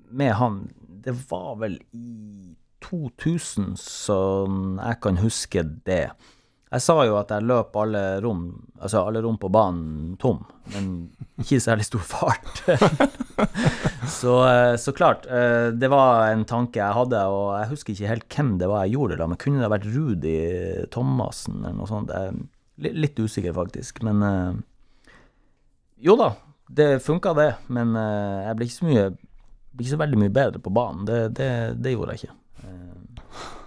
[0.08, 0.62] med han.
[1.04, 2.54] Det var vel i
[2.88, 6.06] 2000, sånn jeg kan huske det.
[6.72, 8.46] Jeg sa jo at jeg løp alle rom,
[8.80, 10.38] altså alle rom på banen tom,
[10.72, 10.86] men
[11.42, 12.62] ikke i særlig stor fart.
[14.20, 18.14] så, eh, så klart, eh, det var en tanke jeg hadde, og jeg husker ikke
[18.14, 20.38] helt hvem det var jeg gjorde det da, men kunne det vært Rudi
[20.96, 22.16] Thomassen eller noe sånt?
[22.16, 25.12] Jeg litt usikker faktisk, men eh,
[26.08, 26.32] jo da,
[26.72, 30.60] det funka det, men jeg ble ikke så mye ble ikke så veldig mye bedre
[30.64, 31.04] på banen.
[31.08, 31.52] Det, det,
[31.84, 32.40] det gjorde jeg ikke.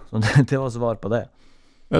[0.09, 1.27] Så det, det var svar på det.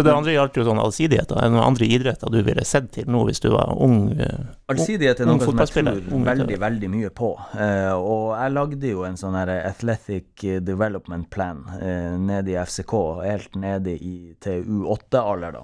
[0.04, 1.32] Det andre gjaldt jo sånn allsidighet.
[1.32, 4.12] Er det noen andre idretter du ville sett til nå hvis du var ung?
[4.20, 7.30] eh, Allsidighet er noe som jeg tror veldig, veldig mye på.
[7.60, 12.98] Eh, og jeg lagde jo en sånn her athletic development plan eh, nede i FCK,
[13.24, 15.64] helt nede i, til U8-alder, da.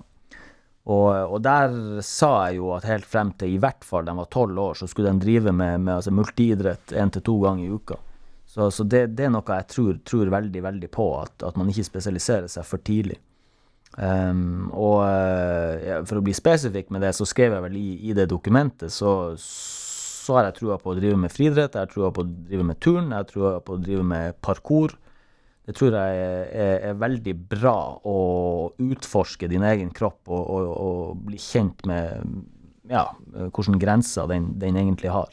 [0.91, 4.29] Og, og der sa jeg jo at helt frem til i hvert fall de var
[4.33, 7.75] tolv år, så skulle de drive med, med altså multiidrett én til to ganger i
[7.75, 7.99] uka.
[8.51, 11.69] Så, så det, det er noe jeg tror, tror veldig, veldig på, at, at man
[11.71, 13.19] ikke spesialiserer seg for tidlig.
[14.01, 17.89] Um, og eh, ja, for å bli spesifikk med det, så skrev jeg vel i,
[18.09, 21.91] i det dokumentet, så, så har jeg trua på å drive med friidrett, jeg har
[21.91, 24.95] trua på å drive med turn, jeg har trua på å drive med parkour.
[25.69, 27.75] Det tror jeg er, er, er veldig bra
[28.09, 28.17] å
[28.81, 32.25] utforske din egen kropp og, og, og bli kjent med
[32.89, 33.05] ja,
[33.53, 35.29] hvilke grenser den, den egentlig har.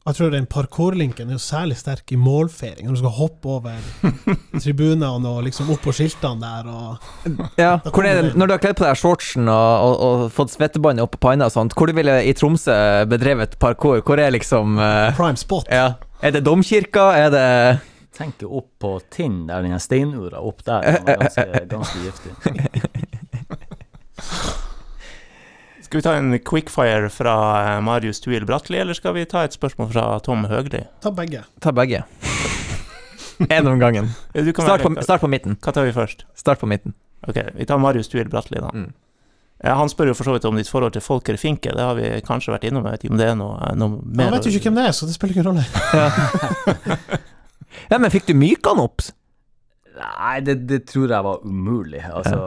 [0.00, 2.86] Jeg tror den parkourlinken er jo særlig sterk i målfeiring.
[2.88, 3.74] Når du skal hoppe over
[4.64, 8.62] tribunene og liksom opp på skiltene der og Ja, hvor er det, når du har
[8.62, 11.90] kledd på deg shortsen og, og, og fått svettebåndet opp på panna og sånt, hvor
[11.90, 12.72] du ville i Tromsø
[13.12, 14.00] bedrevet parkour?
[14.00, 15.68] Hvor er liksom uh, prime spot.
[15.68, 16.00] Ja.
[16.24, 17.10] Er det domkirka?
[17.20, 17.46] Er det
[18.16, 22.32] Tenk opp på Tinn, der den steinura opp der, som er ganske, ganske giftig.
[25.90, 27.32] Skal vi ta en quickfire fra
[27.74, 30.84] eh, Marius Tuil Bratli, eller skal vi ta et spørsmål fra Tom Høgli?
[31.02, 31.40] Ta begge.
[31.58, 32.04] Ta begge.
[33.56, 34.12] Én om gangen.
[34.54, 35.56] Start på, start på midten.
[35.58, 36.22] Hva tar vi først?
[36.38, 36.94] Start på midten.
[37.26, 38.70] Ok, vi tar Marius Tuil Bratli, da.
[38.70, 38.92] Mm.
[39.64, 41.74] Ja, han spør jo for så vidt om ditt forhold til Folker Finke.
[41.74, 42.86] Det har vi kanskje vært innom.
[42.86, 44.86] Jeg vet ikke om det er noe, noe mer Han vet jo ikke hvem det
[44.92, 45.66] er, så det spiller ingen rolle.
[47.90, 49.10] Ja, men fikk du myka han opp?
[50.00, 52.00] Nei, det, det tror jeg var umulig.
[52.08, 52.38] Altså,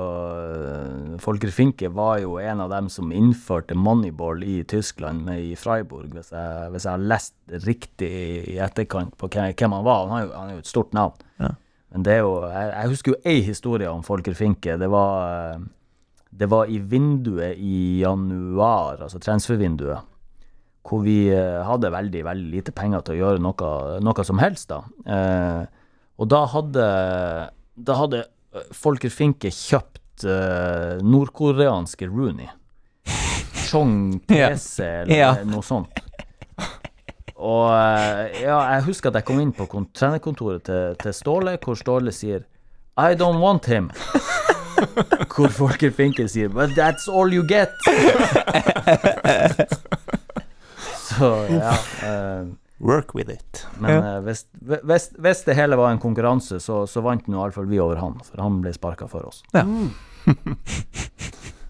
[1.22, 6.10] Folker Finke var jo en av dem som innførte moneyball i Tyskland, med i Freiburg,
[6.16, 7.36] hvis jeg, hvis jeg har lest
[7.68, 8.14] riktig
[8.54, 10.08] i etterkant på hvem, hvem han var.
[10.08, 11.28] Han, har jo, han er jo et stort navn.
[11.44, 11.52] Ja.
[11.94, 14.80] Men det er jo Jeg, jeg husker jo ei historie om Folker Finke.
[14.82, 15.68] Det var, eh,
[16.34, 20.10] det var i vinduet i januar, altså transfervinduet,
[20.84, 24.74] hvor vi eh, hadde veldig, veldig lite penger til å gjøre noe, noe som helst,
[24.74, 24.82] da.
[25.06, 25.83] Eh,
[26.24, 26.86] og da hadde,
[27.76, 28.24] da hadde
[28.56, 32.48] eh, Folker Finke kjøpt uh, nordkoreanske Rooney.
[33.68, 34.20] Chong.
[34.30, 35.32] PC eller Ja.
[35.48, 36.00] noe sånt.
[37.44, 41.76] Og eh, ja, jeg husker at jeg kom inn på trenerkontoret til, til Ståle, hvor
[41.76, 42.46] Ståle sier
[42.96, 43.90] I don't want him.
[45.34, 47.74] hvor Folker Finke sier But that's all you get.
[51.04, 51.74] Så ja.
[52.08, 52.48] eh,
[52.80, 53.66] Work with it.
[53.80, 54.20] men ja.
[54.26, 58.02] hvis, hvis, hvis det hele var en konkurranse, så, så vant nå iallfall vi over
[58.02, 59.44] han, for han ble sparka for oss.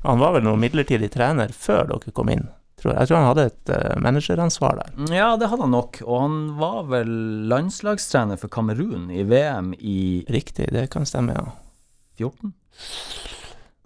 [0.04, 2.50] Han var vel noe midlertidig trener før dere kom inn.
[2.82, 2.98] Tror jeg.
[3.00, 4.90] jeg tror han hadde et uh, manageransvar der.
[5.16, 7.14] Ja, det hadde han nok, og han var vel
[7.48, 11.46] landslagstrener for Kamerun i VM i Riktig, det kan stemme, ja.
[12.20, 12.52] 14?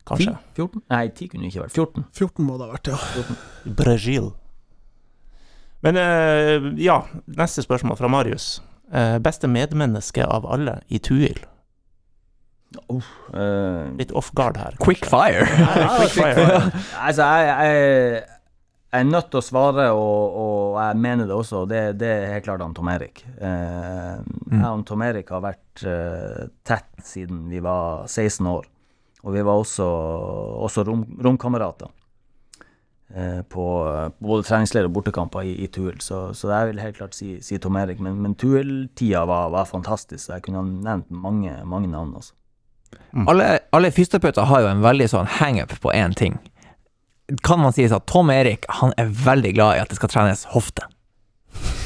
[0.08, 0.34] Kanskje.
[0.58, 0.82] 14?
[0.90, 1.78] Nei, 10 kunne det ikke vært.
[1.78, 2.08] 14.
[2.18, 3.38] 14 må det ha vært, ja.
[3.78, 4.32] Brasil.
[5.86, 7.02] Men eh, ja,
[7.38, 8.62] neste spørsmål fra Marius.
[8.94, 11.38] Eh, beste medmenneske av alle i Tuil?
[12.90, 14.76] Eh, Litt off guard her.
[14.86, 15.46] Quick fire.
[16.00, 16.72] Quick fire.
[17.02, 18.24] altså, jeg, jeg,
[18.88, 21.66] jeg er nødt til å svare, og, og jeg mener det også.
[21.70, 23.24] Det, det er helt klart han Tom Erik.
[23.38, 24.18] Eh,
[24.48, 28.66] Jeg og Tom Erik har vært uh, tett siden vi var 16 år.
[29.28, 29.86] Og vi var også,
[30.64, 31.90] også rom, romkamerater.
[33.16, 33.66] Eh, På,
[34.20, 36.00] på både treningsleir og bortekamper i, i Tuel.
[36.02, 38.02] Så, så jeg vil helt klart si, si Tom Erik.
[38.04, 40.26] Men, men Tuel-tida var, var fantastisk.
[40.26, 42.14] så Jeg kunne ha nevnt mange, mange navn.
[42.16, 42.34] Altså.
[43.28, 46.38] Alle, alle fysioterapeuter har jo en veldig sånn hangup på én ting.
[47.44, 50.46] Kan man si at Tom Erik han er veldig glad i at det skal trenes
[50.54, 50.86] hofte.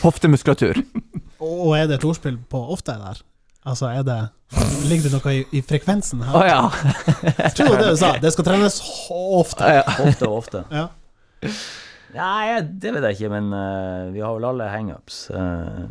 [0.03, 0.82] Hoftemuskulatur.
[1.41, 3.24] Og er det et ordspill på ofte der?
[3.65, 4.19] Altså, er det
[4.89, 6.63] Ligger det noe i, i frekvensen Å oh, ja.
[7.38, 8.09] Jeg tror det var det du sa.
[8.19, 8.80] Det skal trenes
[9.13, 9.69] ofte.
[9.78, 9.84] ja.
[10.03, 10.63] Ofte og ofte.
[10.74, 10.89] Ja.
[12.18, 15.24] Nei, det vet jeg ikke, men uh, vi har vel alle hangups.
[15.32, 15.88] Uh,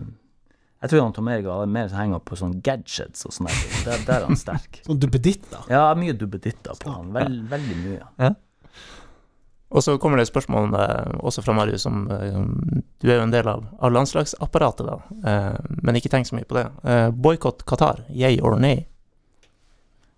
[0.80, 3.48] jeg tror han Tom Erik hadde mer hangup på sånn gadgets og sånn.
[3.48, 4.04] der.
[4.06, 4.80] Der, er han sterk.
[4.86, 5.66] Sånn duppeditter.
[5.72, 7.10] Ja, mye duppeditter på han.
[7.16, 8.30] Vel, veldig mye.
[9.70, 13.30] Og så kommer det et spørsmål eh, også fra Marius om Du er jo en
[13.30, 14.96] del av, av landslagsapparatet, da,
[15.30, 16.64] eh, men ikke tenk så mye på det.
[16.82, 18.82] Eh, Boikott Qatar, yay or nay?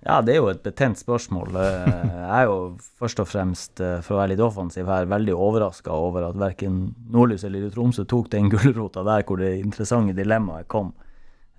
[0.03, 1.53] Ja, det er jo et betent spørsmål.
[1.63, 2.57] Eh, Jeg er jo
[2.99, 6.95] først og fremst, eh, for å være litt offensiv her, veldig overraska over at verken
[7.15, 10.93] Nordlys eller Tromsø tok den gulrota der hvor det interessante dilemmaet kom.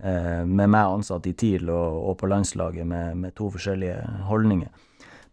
[0.04, 4.68] eh, Med meg ansatt i TIL og, på landslaget med, med to forskjellige holdninger.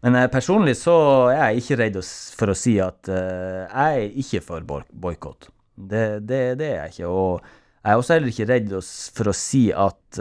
[0.01, 0.95] Men personlig så
[1.29, 1.97] er jeg ikke redd
[2.33, 3.67] for å si at jeg
[4.07, 5.49] er ikke for boikott.
[5.77, 7.11] Det, det, det er jeg ikke.
[7.11, 7.43] Og
[7.83, 8.73] jeg er også heller ikke redd
[9.13, 10.17] for å si at,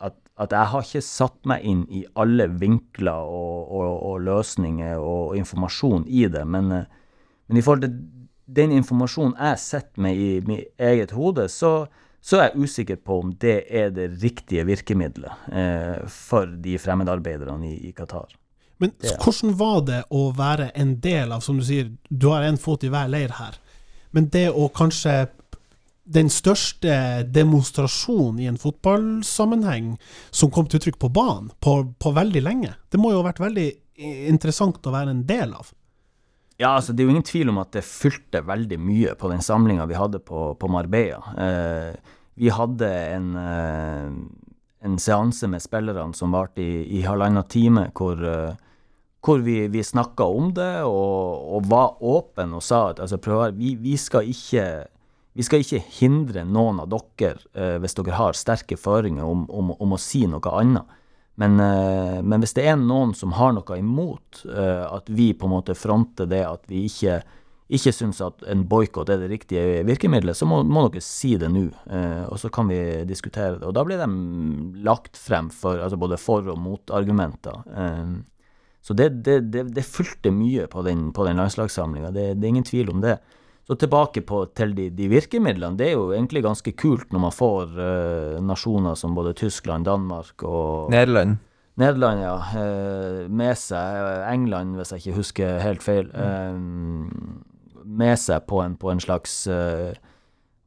[0.00, 4.98] at, at jeg har ikke satt meg inn i alle vinkler og, og, og løsninger
[5.02, 6.44] og informasjon i det.
[6.46, 6.84] Men, eh,
[7.48, 7.96] men i forhold til
[8.58, 11.72] den informasjonen jeg sitter med i mitt eget hode, så,
[12.24, 17.68] så er jeg usikker på om det er det riktige virkemidlet eh, for de fremmedarbeiderne
[17.68, 18.30] i, i Qatar.
[18.78, 22.46] Men Det- hvordan var det å være en del av, som du sier, du har
[22.46, 23.58] en fot i hver leir her,
[24.14, 25.26] men det å kanskje
[26.08, 26.92] den største
[27.28, 29.96] demonstrasjonen i en fotballsammenheng
[30.30, 33.42] som kom til uttrykk på banen på, på veldig lenge, det må jo ha vært
[33.44, 33.68] veldig
[34.30, 35.72] interessant å være en del av.
[36.58, 39.42] Ja, altså Det er jo ingen tvil om at det fylte veldig mye på den
[39.44, 41.20] samlinga vi hadde på, på Marbella.
[41.38, 44.08] Eh, vi hadde en, eh,
[44.86, 48.58] en seanse med spillerne som varte i, i halvannen time, hvor, eh,
[49.22, 53.54] hvor vi, vi snakka om det og, og var åpne og sa at altså, prøv,
[53.58, 54.66] vi, vi, skal ikke,
[55.38, 59.70] vi skal ikke hindre noen av dere, eh, hvis dere har sterke føringer, om, om,
[59.78, 60.96] om å si noe annet.
[61.38, 65.46] Men, eh, men hvis det er noen som har noe imot eh, at vi på
[65.46, 67.20] en måte fronter det at vi ikke,
[67.70, 71.52] ikke syns at en boikott er det riktige virkemidlet, så må, må dere si det
[71.54, 73.68] nå, eh, og så kan vi diskutere det.
[73.70, 74.10] Og da blir de
[74.82, 77.62] lagt frem for altså både for- og motargumenter.
[77.70, 78.16] Eh,
[78.82, 82.56] så det, det, det, det fulgte mye på den, på den landslagssamlinga, det, det er
[82.56, 83.20] ingen tvil om det.
[83.68, 85.76] Så tilbake på, til de, de virkemidlene.
[85.76, 90.40] Det er jo egentlig ganske kult når man får uh, nasjoner som både Tyskland, Danmark
[90.48, 91.36] og Nederland.
[91.78, 93.98] Nederland, ja, Uh, med seg.
[94.00, 96.08] eh, England, hvis jeg ikke husker helt feil.
[96.16, 96.56] Uh,
[97.84, 99.44] med seg på en, på en slags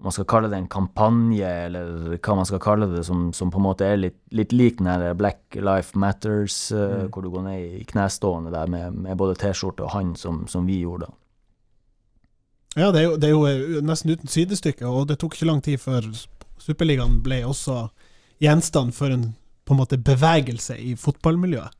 [0.01, 3.59] man skal kalle det en kampanje, eller hva man skal kalle det, som, som på
[3.59, 7.11] en måte er litt, litt lik den der Black Life Matters, mm.
[7.13, 10.65] hvor du går ned i knestående der med, med både T-skjorte og hand, som, som
[10.65, 11.13] vi gjorde da.
[12.75, 15.49] Ja, det er, jo, det er jo eh, nesten uten sidestykke, og det tok ikke
[15.49, 16.07] lang tid før
[16.61, 17.85] Superligaen ble også
[18.41, 19.31] gjenstand for en
[19.71, 21.71] på en måte bevegelse i fotballmiljøet.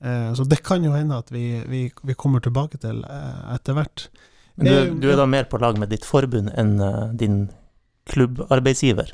[0.00, 3.76] Eh, så det kan jo hende at vi, vi, vi kommer tilbake til eh, etter
[3.76, 4.08] hvert.
[4.54, 7.44] Men du, du er da mer på lag med ditt forbund enn uh, din
[8.10, 9.12] klubbarbeidsgiver?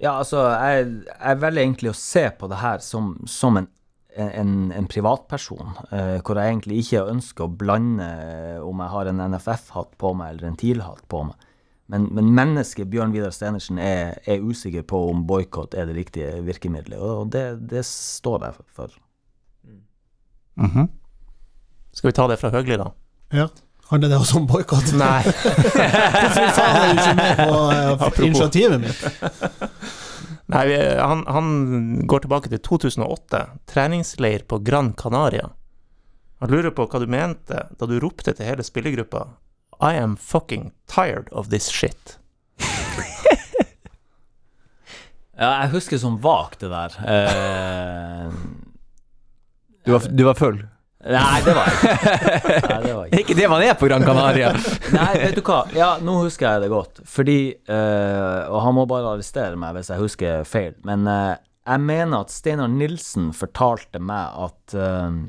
[0.00, 3.68] Ja, altså, jeg, jeg velger egentlig å se på det her som, som en,
[4.16, 9.10] en, en privatperson, eh, hvor jeg egentlig ikke ønsker å blande eh, om jeg har
[9.10, 11.50] en NFF-hatt på meg eller en TIL-hatt på meg.
[11.92, 16.38] Men, men mennesket Bjørn Vidar Stenersen er, er usikker på om boikott er det riktige
[16.46, 18.94] virkemidlet, og det, det står jeg for.
[20.60, 20.88] Mhm.
[21.94, 22.88] Skal vi ta det fra Høgli, da?
[23.34, 23.48] Ja.
[23.90, 24.94] Handler det også om boikott?
[24.96, 25.20] Nei.
[25.28, 27.58] Hvorfor faen er du ikke med på
[28.08, 30.00] uh, initiativet mitt?
[30.54, 31.48] Nei, vi, han, han
[32.06, 33.40] går tilbake til 2008,
[33.70, 35.48] treningsleir på Gran Canaria.
[36.42, 39.24] Han lurer på hva du mente da du ropte til hele spillergruppa
[39.82, 42.18] I am fucking tired of this shit.
[45.34, 46.92] Ja, jeg husker som vagt det der.
[47.10, 48.34] Eh,
[49.84, 50.60] Du var, du var full.
[51.04, 51.94] Nei, det var jeg ikke.
[52.70, 53.36] Nei, det var jeg ikke.
[53.36, 54.52] Det man er på Gran Canaria.
[54.96, 55.60] Nei, vet du hva.
[55.76, 57.02] Ja, nå husker jeg det godt.
[57.08, 60.72] Fordi eh, Og han må bare arrestere meg hvis jeg husker feil.
[60.88, 61.34] Men eh,
[61.64, 65.20] jeg mener at Steinar Nilsen fortalte meg at eh,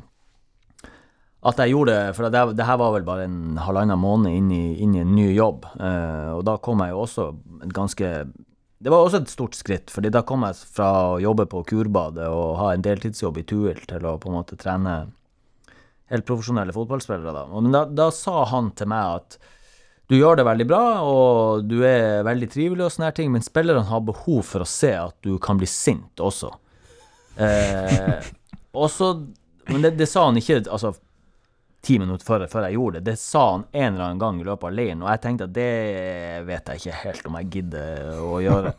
[1.51, 4.49] At jeg gjorde det For det, det her var vel bare en halvannen måned inn
[4.55, 5.67] i, inn i en ny jobb.
[5.76, 7.30] Uh, og da kom jeg jo også
[7.65, 8.11] et ganske
[8.86, 12.28] det var også et stort skritt, fordi da kom jeg fra å jobbe på Kurbadet
[12.30, 14.97] og ha en deltidsjobb i Tuil til å på en måte trene
[16.12, 17.34] helt profesjonelle fotballspillere.
[17.34, 17.62] Da.
[17.62, 19.38] Men da, da sa han til meg at
[20.08, 23.45] du gjør det veldig bra, og du er veldig trivelig og sånne her ting, men
[23.45, 26.51] spillerne har behov for å se at du kan bli sint også.
[27.41, 28.30] Eh,
[28.80, 29.10] og så
[29.68, 30.91] Men det, det sa han ikke altså,
[31.82, 33.12] ti minutter før, før jeg gjorde det.
[33.12, 35.56] Det sa han en eller annen gang i løpet av leiren, og jeg tenkte at
[35.56, 35.72] det
[36.45, 38.76] vet jeg ikke helt om jeg gidder å gjøre.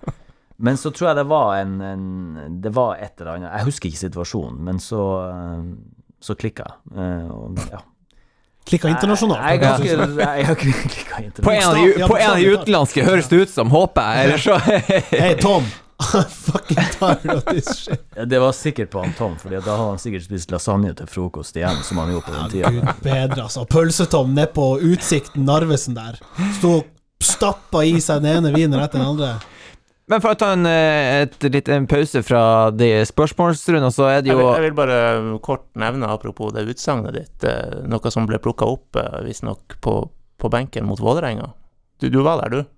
[0.62, 3.90] Men så tror jeg det var en, en Det var et eller annet Jeg husker
[3.90, 5.66] ikke situasjonen, men så, eh,
[6.22, 6.96] så klikka jeg.
[6.96, 7.82] Eh, og, ja.
[8.66, 9.42] Klikka internasjonalt.
[9.46, 11.66] Jeg, jeg, jeg, jeg har ikke klikka På en, internasjonalt.
[11.66, 14.24] av de, på en av de utenlandske høres det ut som, håper jeg.
[14.26, 14.56] Eller så
[15.22, 15.68] Hei, Tom!
[16.28, 18.02] Fucking tired of this shit.
[18.26, 21.56] Det var sikkert på han Tom, Fordi da hadde han sikkert spist lasagne til frokost
[21.56, 22.72] igjen, som han gjorde på den tida.
[22.74, 23.64] Gud bedre, altså.
[23.64, 26.18] Pølsetom nede på Utsikten Narvesen der.
[26.58, 26.90] Sto og
[27.24, 29.36] stappa i seg den ene vinen etter den andre.
[30.06, 34.20] Men for å ta en, eh, et, litt, en pause fra de spørsmålsrundene, så er
[34.22, 34.98] det Jeg jo vil, jeg vil bare
[35.42, 39.96] kort nevne, apropos det utsagnet ditt, eh, noe som ble plukka opp eh, visstnok på,
[40.38, 41.50] på benken mot Vålerenga.
[41.98, 42.72] Du, du var der, du?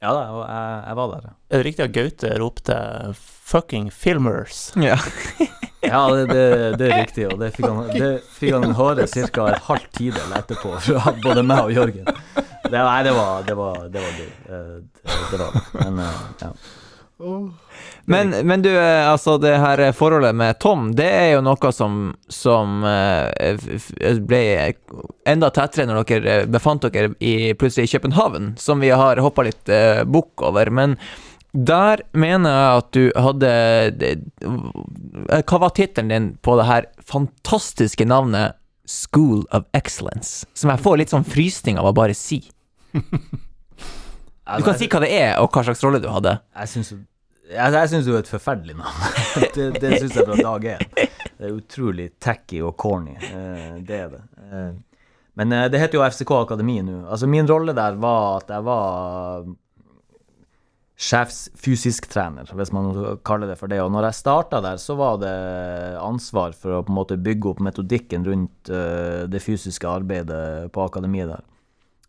[0.00, 1.24] Ja da, jeg, jeg var der.
[1.50, 2.76] Er det riktig at Gaute ropte
[3.12, 4.70] 'fucking filmers'?
[4.80, 4.96] ja.
[5.80, 9.46] Ja, det, det, det er riktig, og det fikk han, det fikk han høre ca.
[9.48, 12.10] et halvt tidel etterpå fra både meg og Jørgen.
[12.70, 14.30] Det, nei, det var det var, det var gøy.
[14.46, 15.62] Eh, Det, det var det.
[15.84, 16.52] Men eh, ja.
[18.10, 21.98] Men, men du, eh, altså det her forholdet med Tom, det er jo noe som,
[22.32, 22.80] som
[24.30, 24.40] ble
[25.28, 29.68] enda tettere når dere befant dere i, plutselig i København, som vi har hoppa litt
[30.08, 30.70] bukk over.
[30.72, 30.96] Men
[31.52, 33.48] Der mener jeg at du hadde
[33.98, 34.22] det-
[35.50, 38.54] Hva var tittelen din på det her fantastiske navnet
[38.86, 40.46] School of Excellence?
[40.54, 42.40] Som jeg får litt sånn frysning av å bare si.
[44.58, 46.34] Du kan si hva det er, og hva slags rolle du hadde.
[46.58, 46.98] Jeg syns jo
[47.50, 49.08] jeg, jeg synes jo et forferdelig navn.
[49.56, 50.84] det det syns jeg fra dag én.
[51.40, 53.16] Det er utrolig tacky og corny.
[53.16, 54.20] Eh, det er det.
[54.44, 54.68] Eh,
[55.40, 57.00] men eh, det heter jo FCK Akademi nå.
[57.08, 59.50] Altså, min rolle der var at jeg var
[61.00, 62.92] sjefsfysisk trener, hvis man
[63.24, 63.80] kaller det for det.
[63.80, 65.36] Og når jeg starta der, så var det
[65.96, 68.68] ansvar for å på en måte bygge opp metodikken rundt
[69.32, 71.46] det fysiske arbeidet på akademiet der.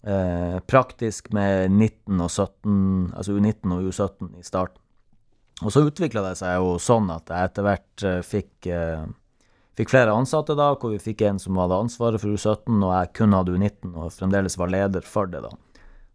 [0.02, 4.80] Eh, praktisk med 19 og 17, altså U19 og U17 i starten.
[5.62, 9.04] Og så utvikla det seg jo sånn at jeg etter hvert eh, fikk, eh,
[9.78, 13.12] fikk flere ansatte da, hvor vi fikk en som hadde ansvaret for U17, og jeg
[13.20, 15.52] kun hadde U19 og fremdeles var leder for det da.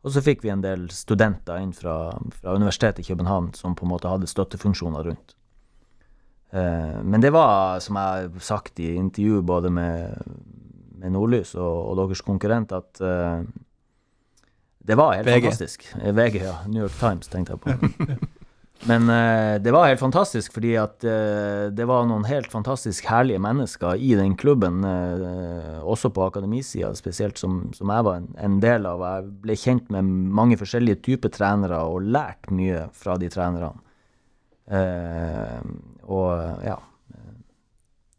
[0.03, 2.11] Og så fikk vi en del studenter inn fra,
[2.41, 5.37] fra Universitetet i København som på en måte hadde støttefunksjoner rundt.
[6.51, 10.27] Eh, men det var, som jeg har sagt i intervju både med,
[10.99, 13.47] med Nordlys og, og deres konkurrent, at eh,
[14.87, 15.43] det var helt VG.
[15.43, 15.87] fantastisk.
[15.97, 16.57] VG, ja.
[16.67, 17.71] New York Times, tenkte jeg på.
[18.91, 23.41] Men uh, det var helt fantastisk, fordi at uh, det var noen helt fantastisk herlige
[23.43, 28.61] mennesker i den klubben, uh, også på akademisida, spesielt som, som jeg var en, en
[28.63, 29.03] del av.
[29.09, 33.75] Jeg ble kjent med mange forskjellige typer trenere og lært mye fra de trenerne.
[36.07, 36.31] Og
[36.67, 36.75] ja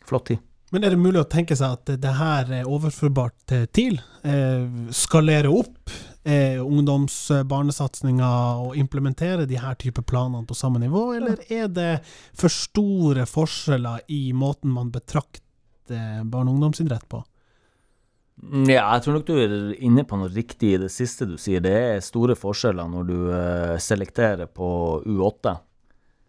[0.07, 0.39] Flott tid.
[0.71, 3.97] Men er det mulig å tenke seg at det her er overførbart til TIL?
[4.27, 4.65] Eh,
[4.95, 5.93] skalere opp
[6.27, 8.29] eh, ungdomsbarnesatsinga
[8.67, 11.91] og implementere de her type planene på samme nivå, eller er det
[12.35, 17.23] for store forskjeller i måten man betrakter barne- og ungdomsidrett på?
[18.43, 21.37] Mm, Ja, jeg tror nok du er inne på noe riktig i det siste du
[21.41, 21.63] sier.
[21.63, 24.67] Det er store forskjeller når du eh, selekterer på
[25.05, 25.55] U8.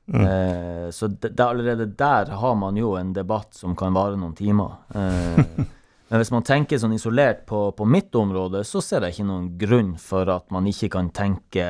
[0.09, 4.37] Eh, så det, det, allerede der har man jo en debatt som kan vare noen
[4.39, 4.79] timer.
[4.95, 5.67] Eh,
[6.09, 9.51] men hvis man tenker sånn isolert på, på mitt område, så ser jeg ikke noen
[9.61, 11.67] grunn for at man ikke kan tenke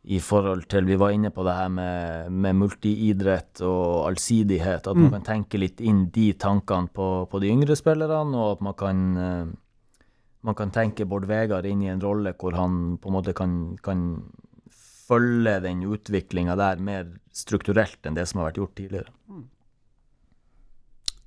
[0.00, 4.88] i forhold til Vi var inne på det her med, med multiidrett og allsidighet.
[4.88, 8.64] At man kan tenke litt inn de tankene på, på de yngre spillerne, og at
[8.64, 9.50] man kan eh,
[10.40, 13.76] man kan tenke Bård Vegar inn i en rolle hvor han på en måte kan,
[13.84, 14.04] kan
[14.72, 19.12] følge den utviklinga der mer strukturelt enn det som har vært gjort tidligere.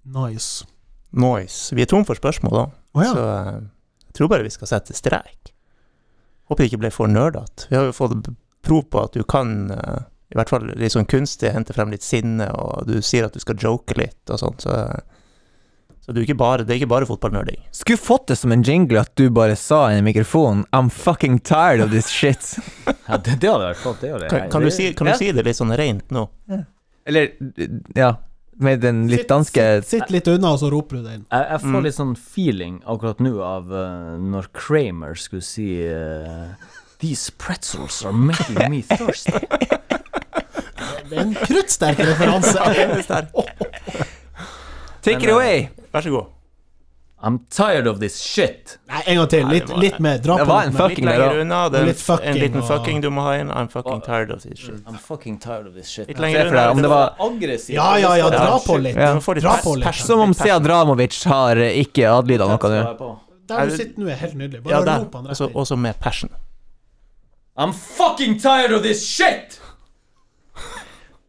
[0.03, 0.65] Nice.
[1.13, 1.75] Nice.
[1.75, 2.63] Vi er tom for spørsmål da,
[2.97, 3.11] oh, ja.
[3.13, 3.59] så eh,
[4.07, 5.53] jeg tror bare vi skal sette strek.
[6.49, 7.69] Håper det ikke ble for nerdete.
[7.69, 8.31] Vi har jo fått
[8.65, 10.03] prov på at du kan, eh,
[10.33, 13.41] i hvert fall litt sånn kunstig, hente frem litt sinne, og du sier at du
[13.43, 14.77] skal joke litt og sånn, så,
[16.03, 17.61] så du er ikke bare, det er ikke bare fotballnerding.
[17.75, 21.39] Skulle fått det som en jingle at du bare sa i en mikrofon I'm fucking
[21.45, 22.55] tired of this shit.
[23.03, 23.99] Ja, det, det hadde vært flott.
[24.01, 24.29] Det det.
[24.31, 25.13] Kan, kan, du, si, kan Ja.
[25.13, 26.27] du si det litt sånn rent nå?
[27.05, 27.33] Eller,
[27.99, 28.13] ja,
[28.61, 31.25] med den litt danske Sitt, sitt litt unna, og så roper du det inn.
[31.29, 36.53] Jeg, jeg får litt sånn feeling akkurat nå av uh, når Kramer skulle si uh,
[37.03, 39.39] These pretzels are making me thirsty.
[41.13, 42.57] Det er en kruttsterk referanse.
[45.03, 45.67] Take it away!
[45.93, 46.31] Vær så god.
[47.23, 48.77] I'm tired of this shit.
[48.89, 49.45] Nei, en gang til.
[49.47, 50.17] Litt, Nei, det var- litt mer.
[50.17, 50.81] Dra Det på litt en mer.
[50.89, 53.31] Litt fucking lenger unna, det er litt fucking en liten og- fucking du må ha
[53.39, 53.49] inn.
[53.49, 54.85] I'm fucking tired of this shit.
[54.85, 56.07] I'm fucking tired of this shit.
[56.09, 56.69] Litt lenger unna.
[56.71, 57.75] om det var aggressivt.
[57.75, 58.95] Ja, ja, ja, dra på litt.
[58.95, 59.13] Ja.
[59.13, 59.95] Dra på litt.
[59.95, 63.19] Som om Seadramovic har eh, ikke adlyda noe nå.
[63.47, 64.61] Der du sitter nå, er helt nydelig.
[64.65, 64.99] Ja, Bare der.
[65.05, 65.53] rop han rett inn.
[65.53, 66.29] også med passion.
[67.57, 69.59] I'm fucking tired of this shit!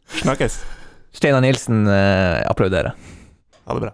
[0.07, 0.59] Snakkes.
[1.13, 2.91] Steinar Nilsen eh, applauderer.
[3.65, 3.93] Ha det bra.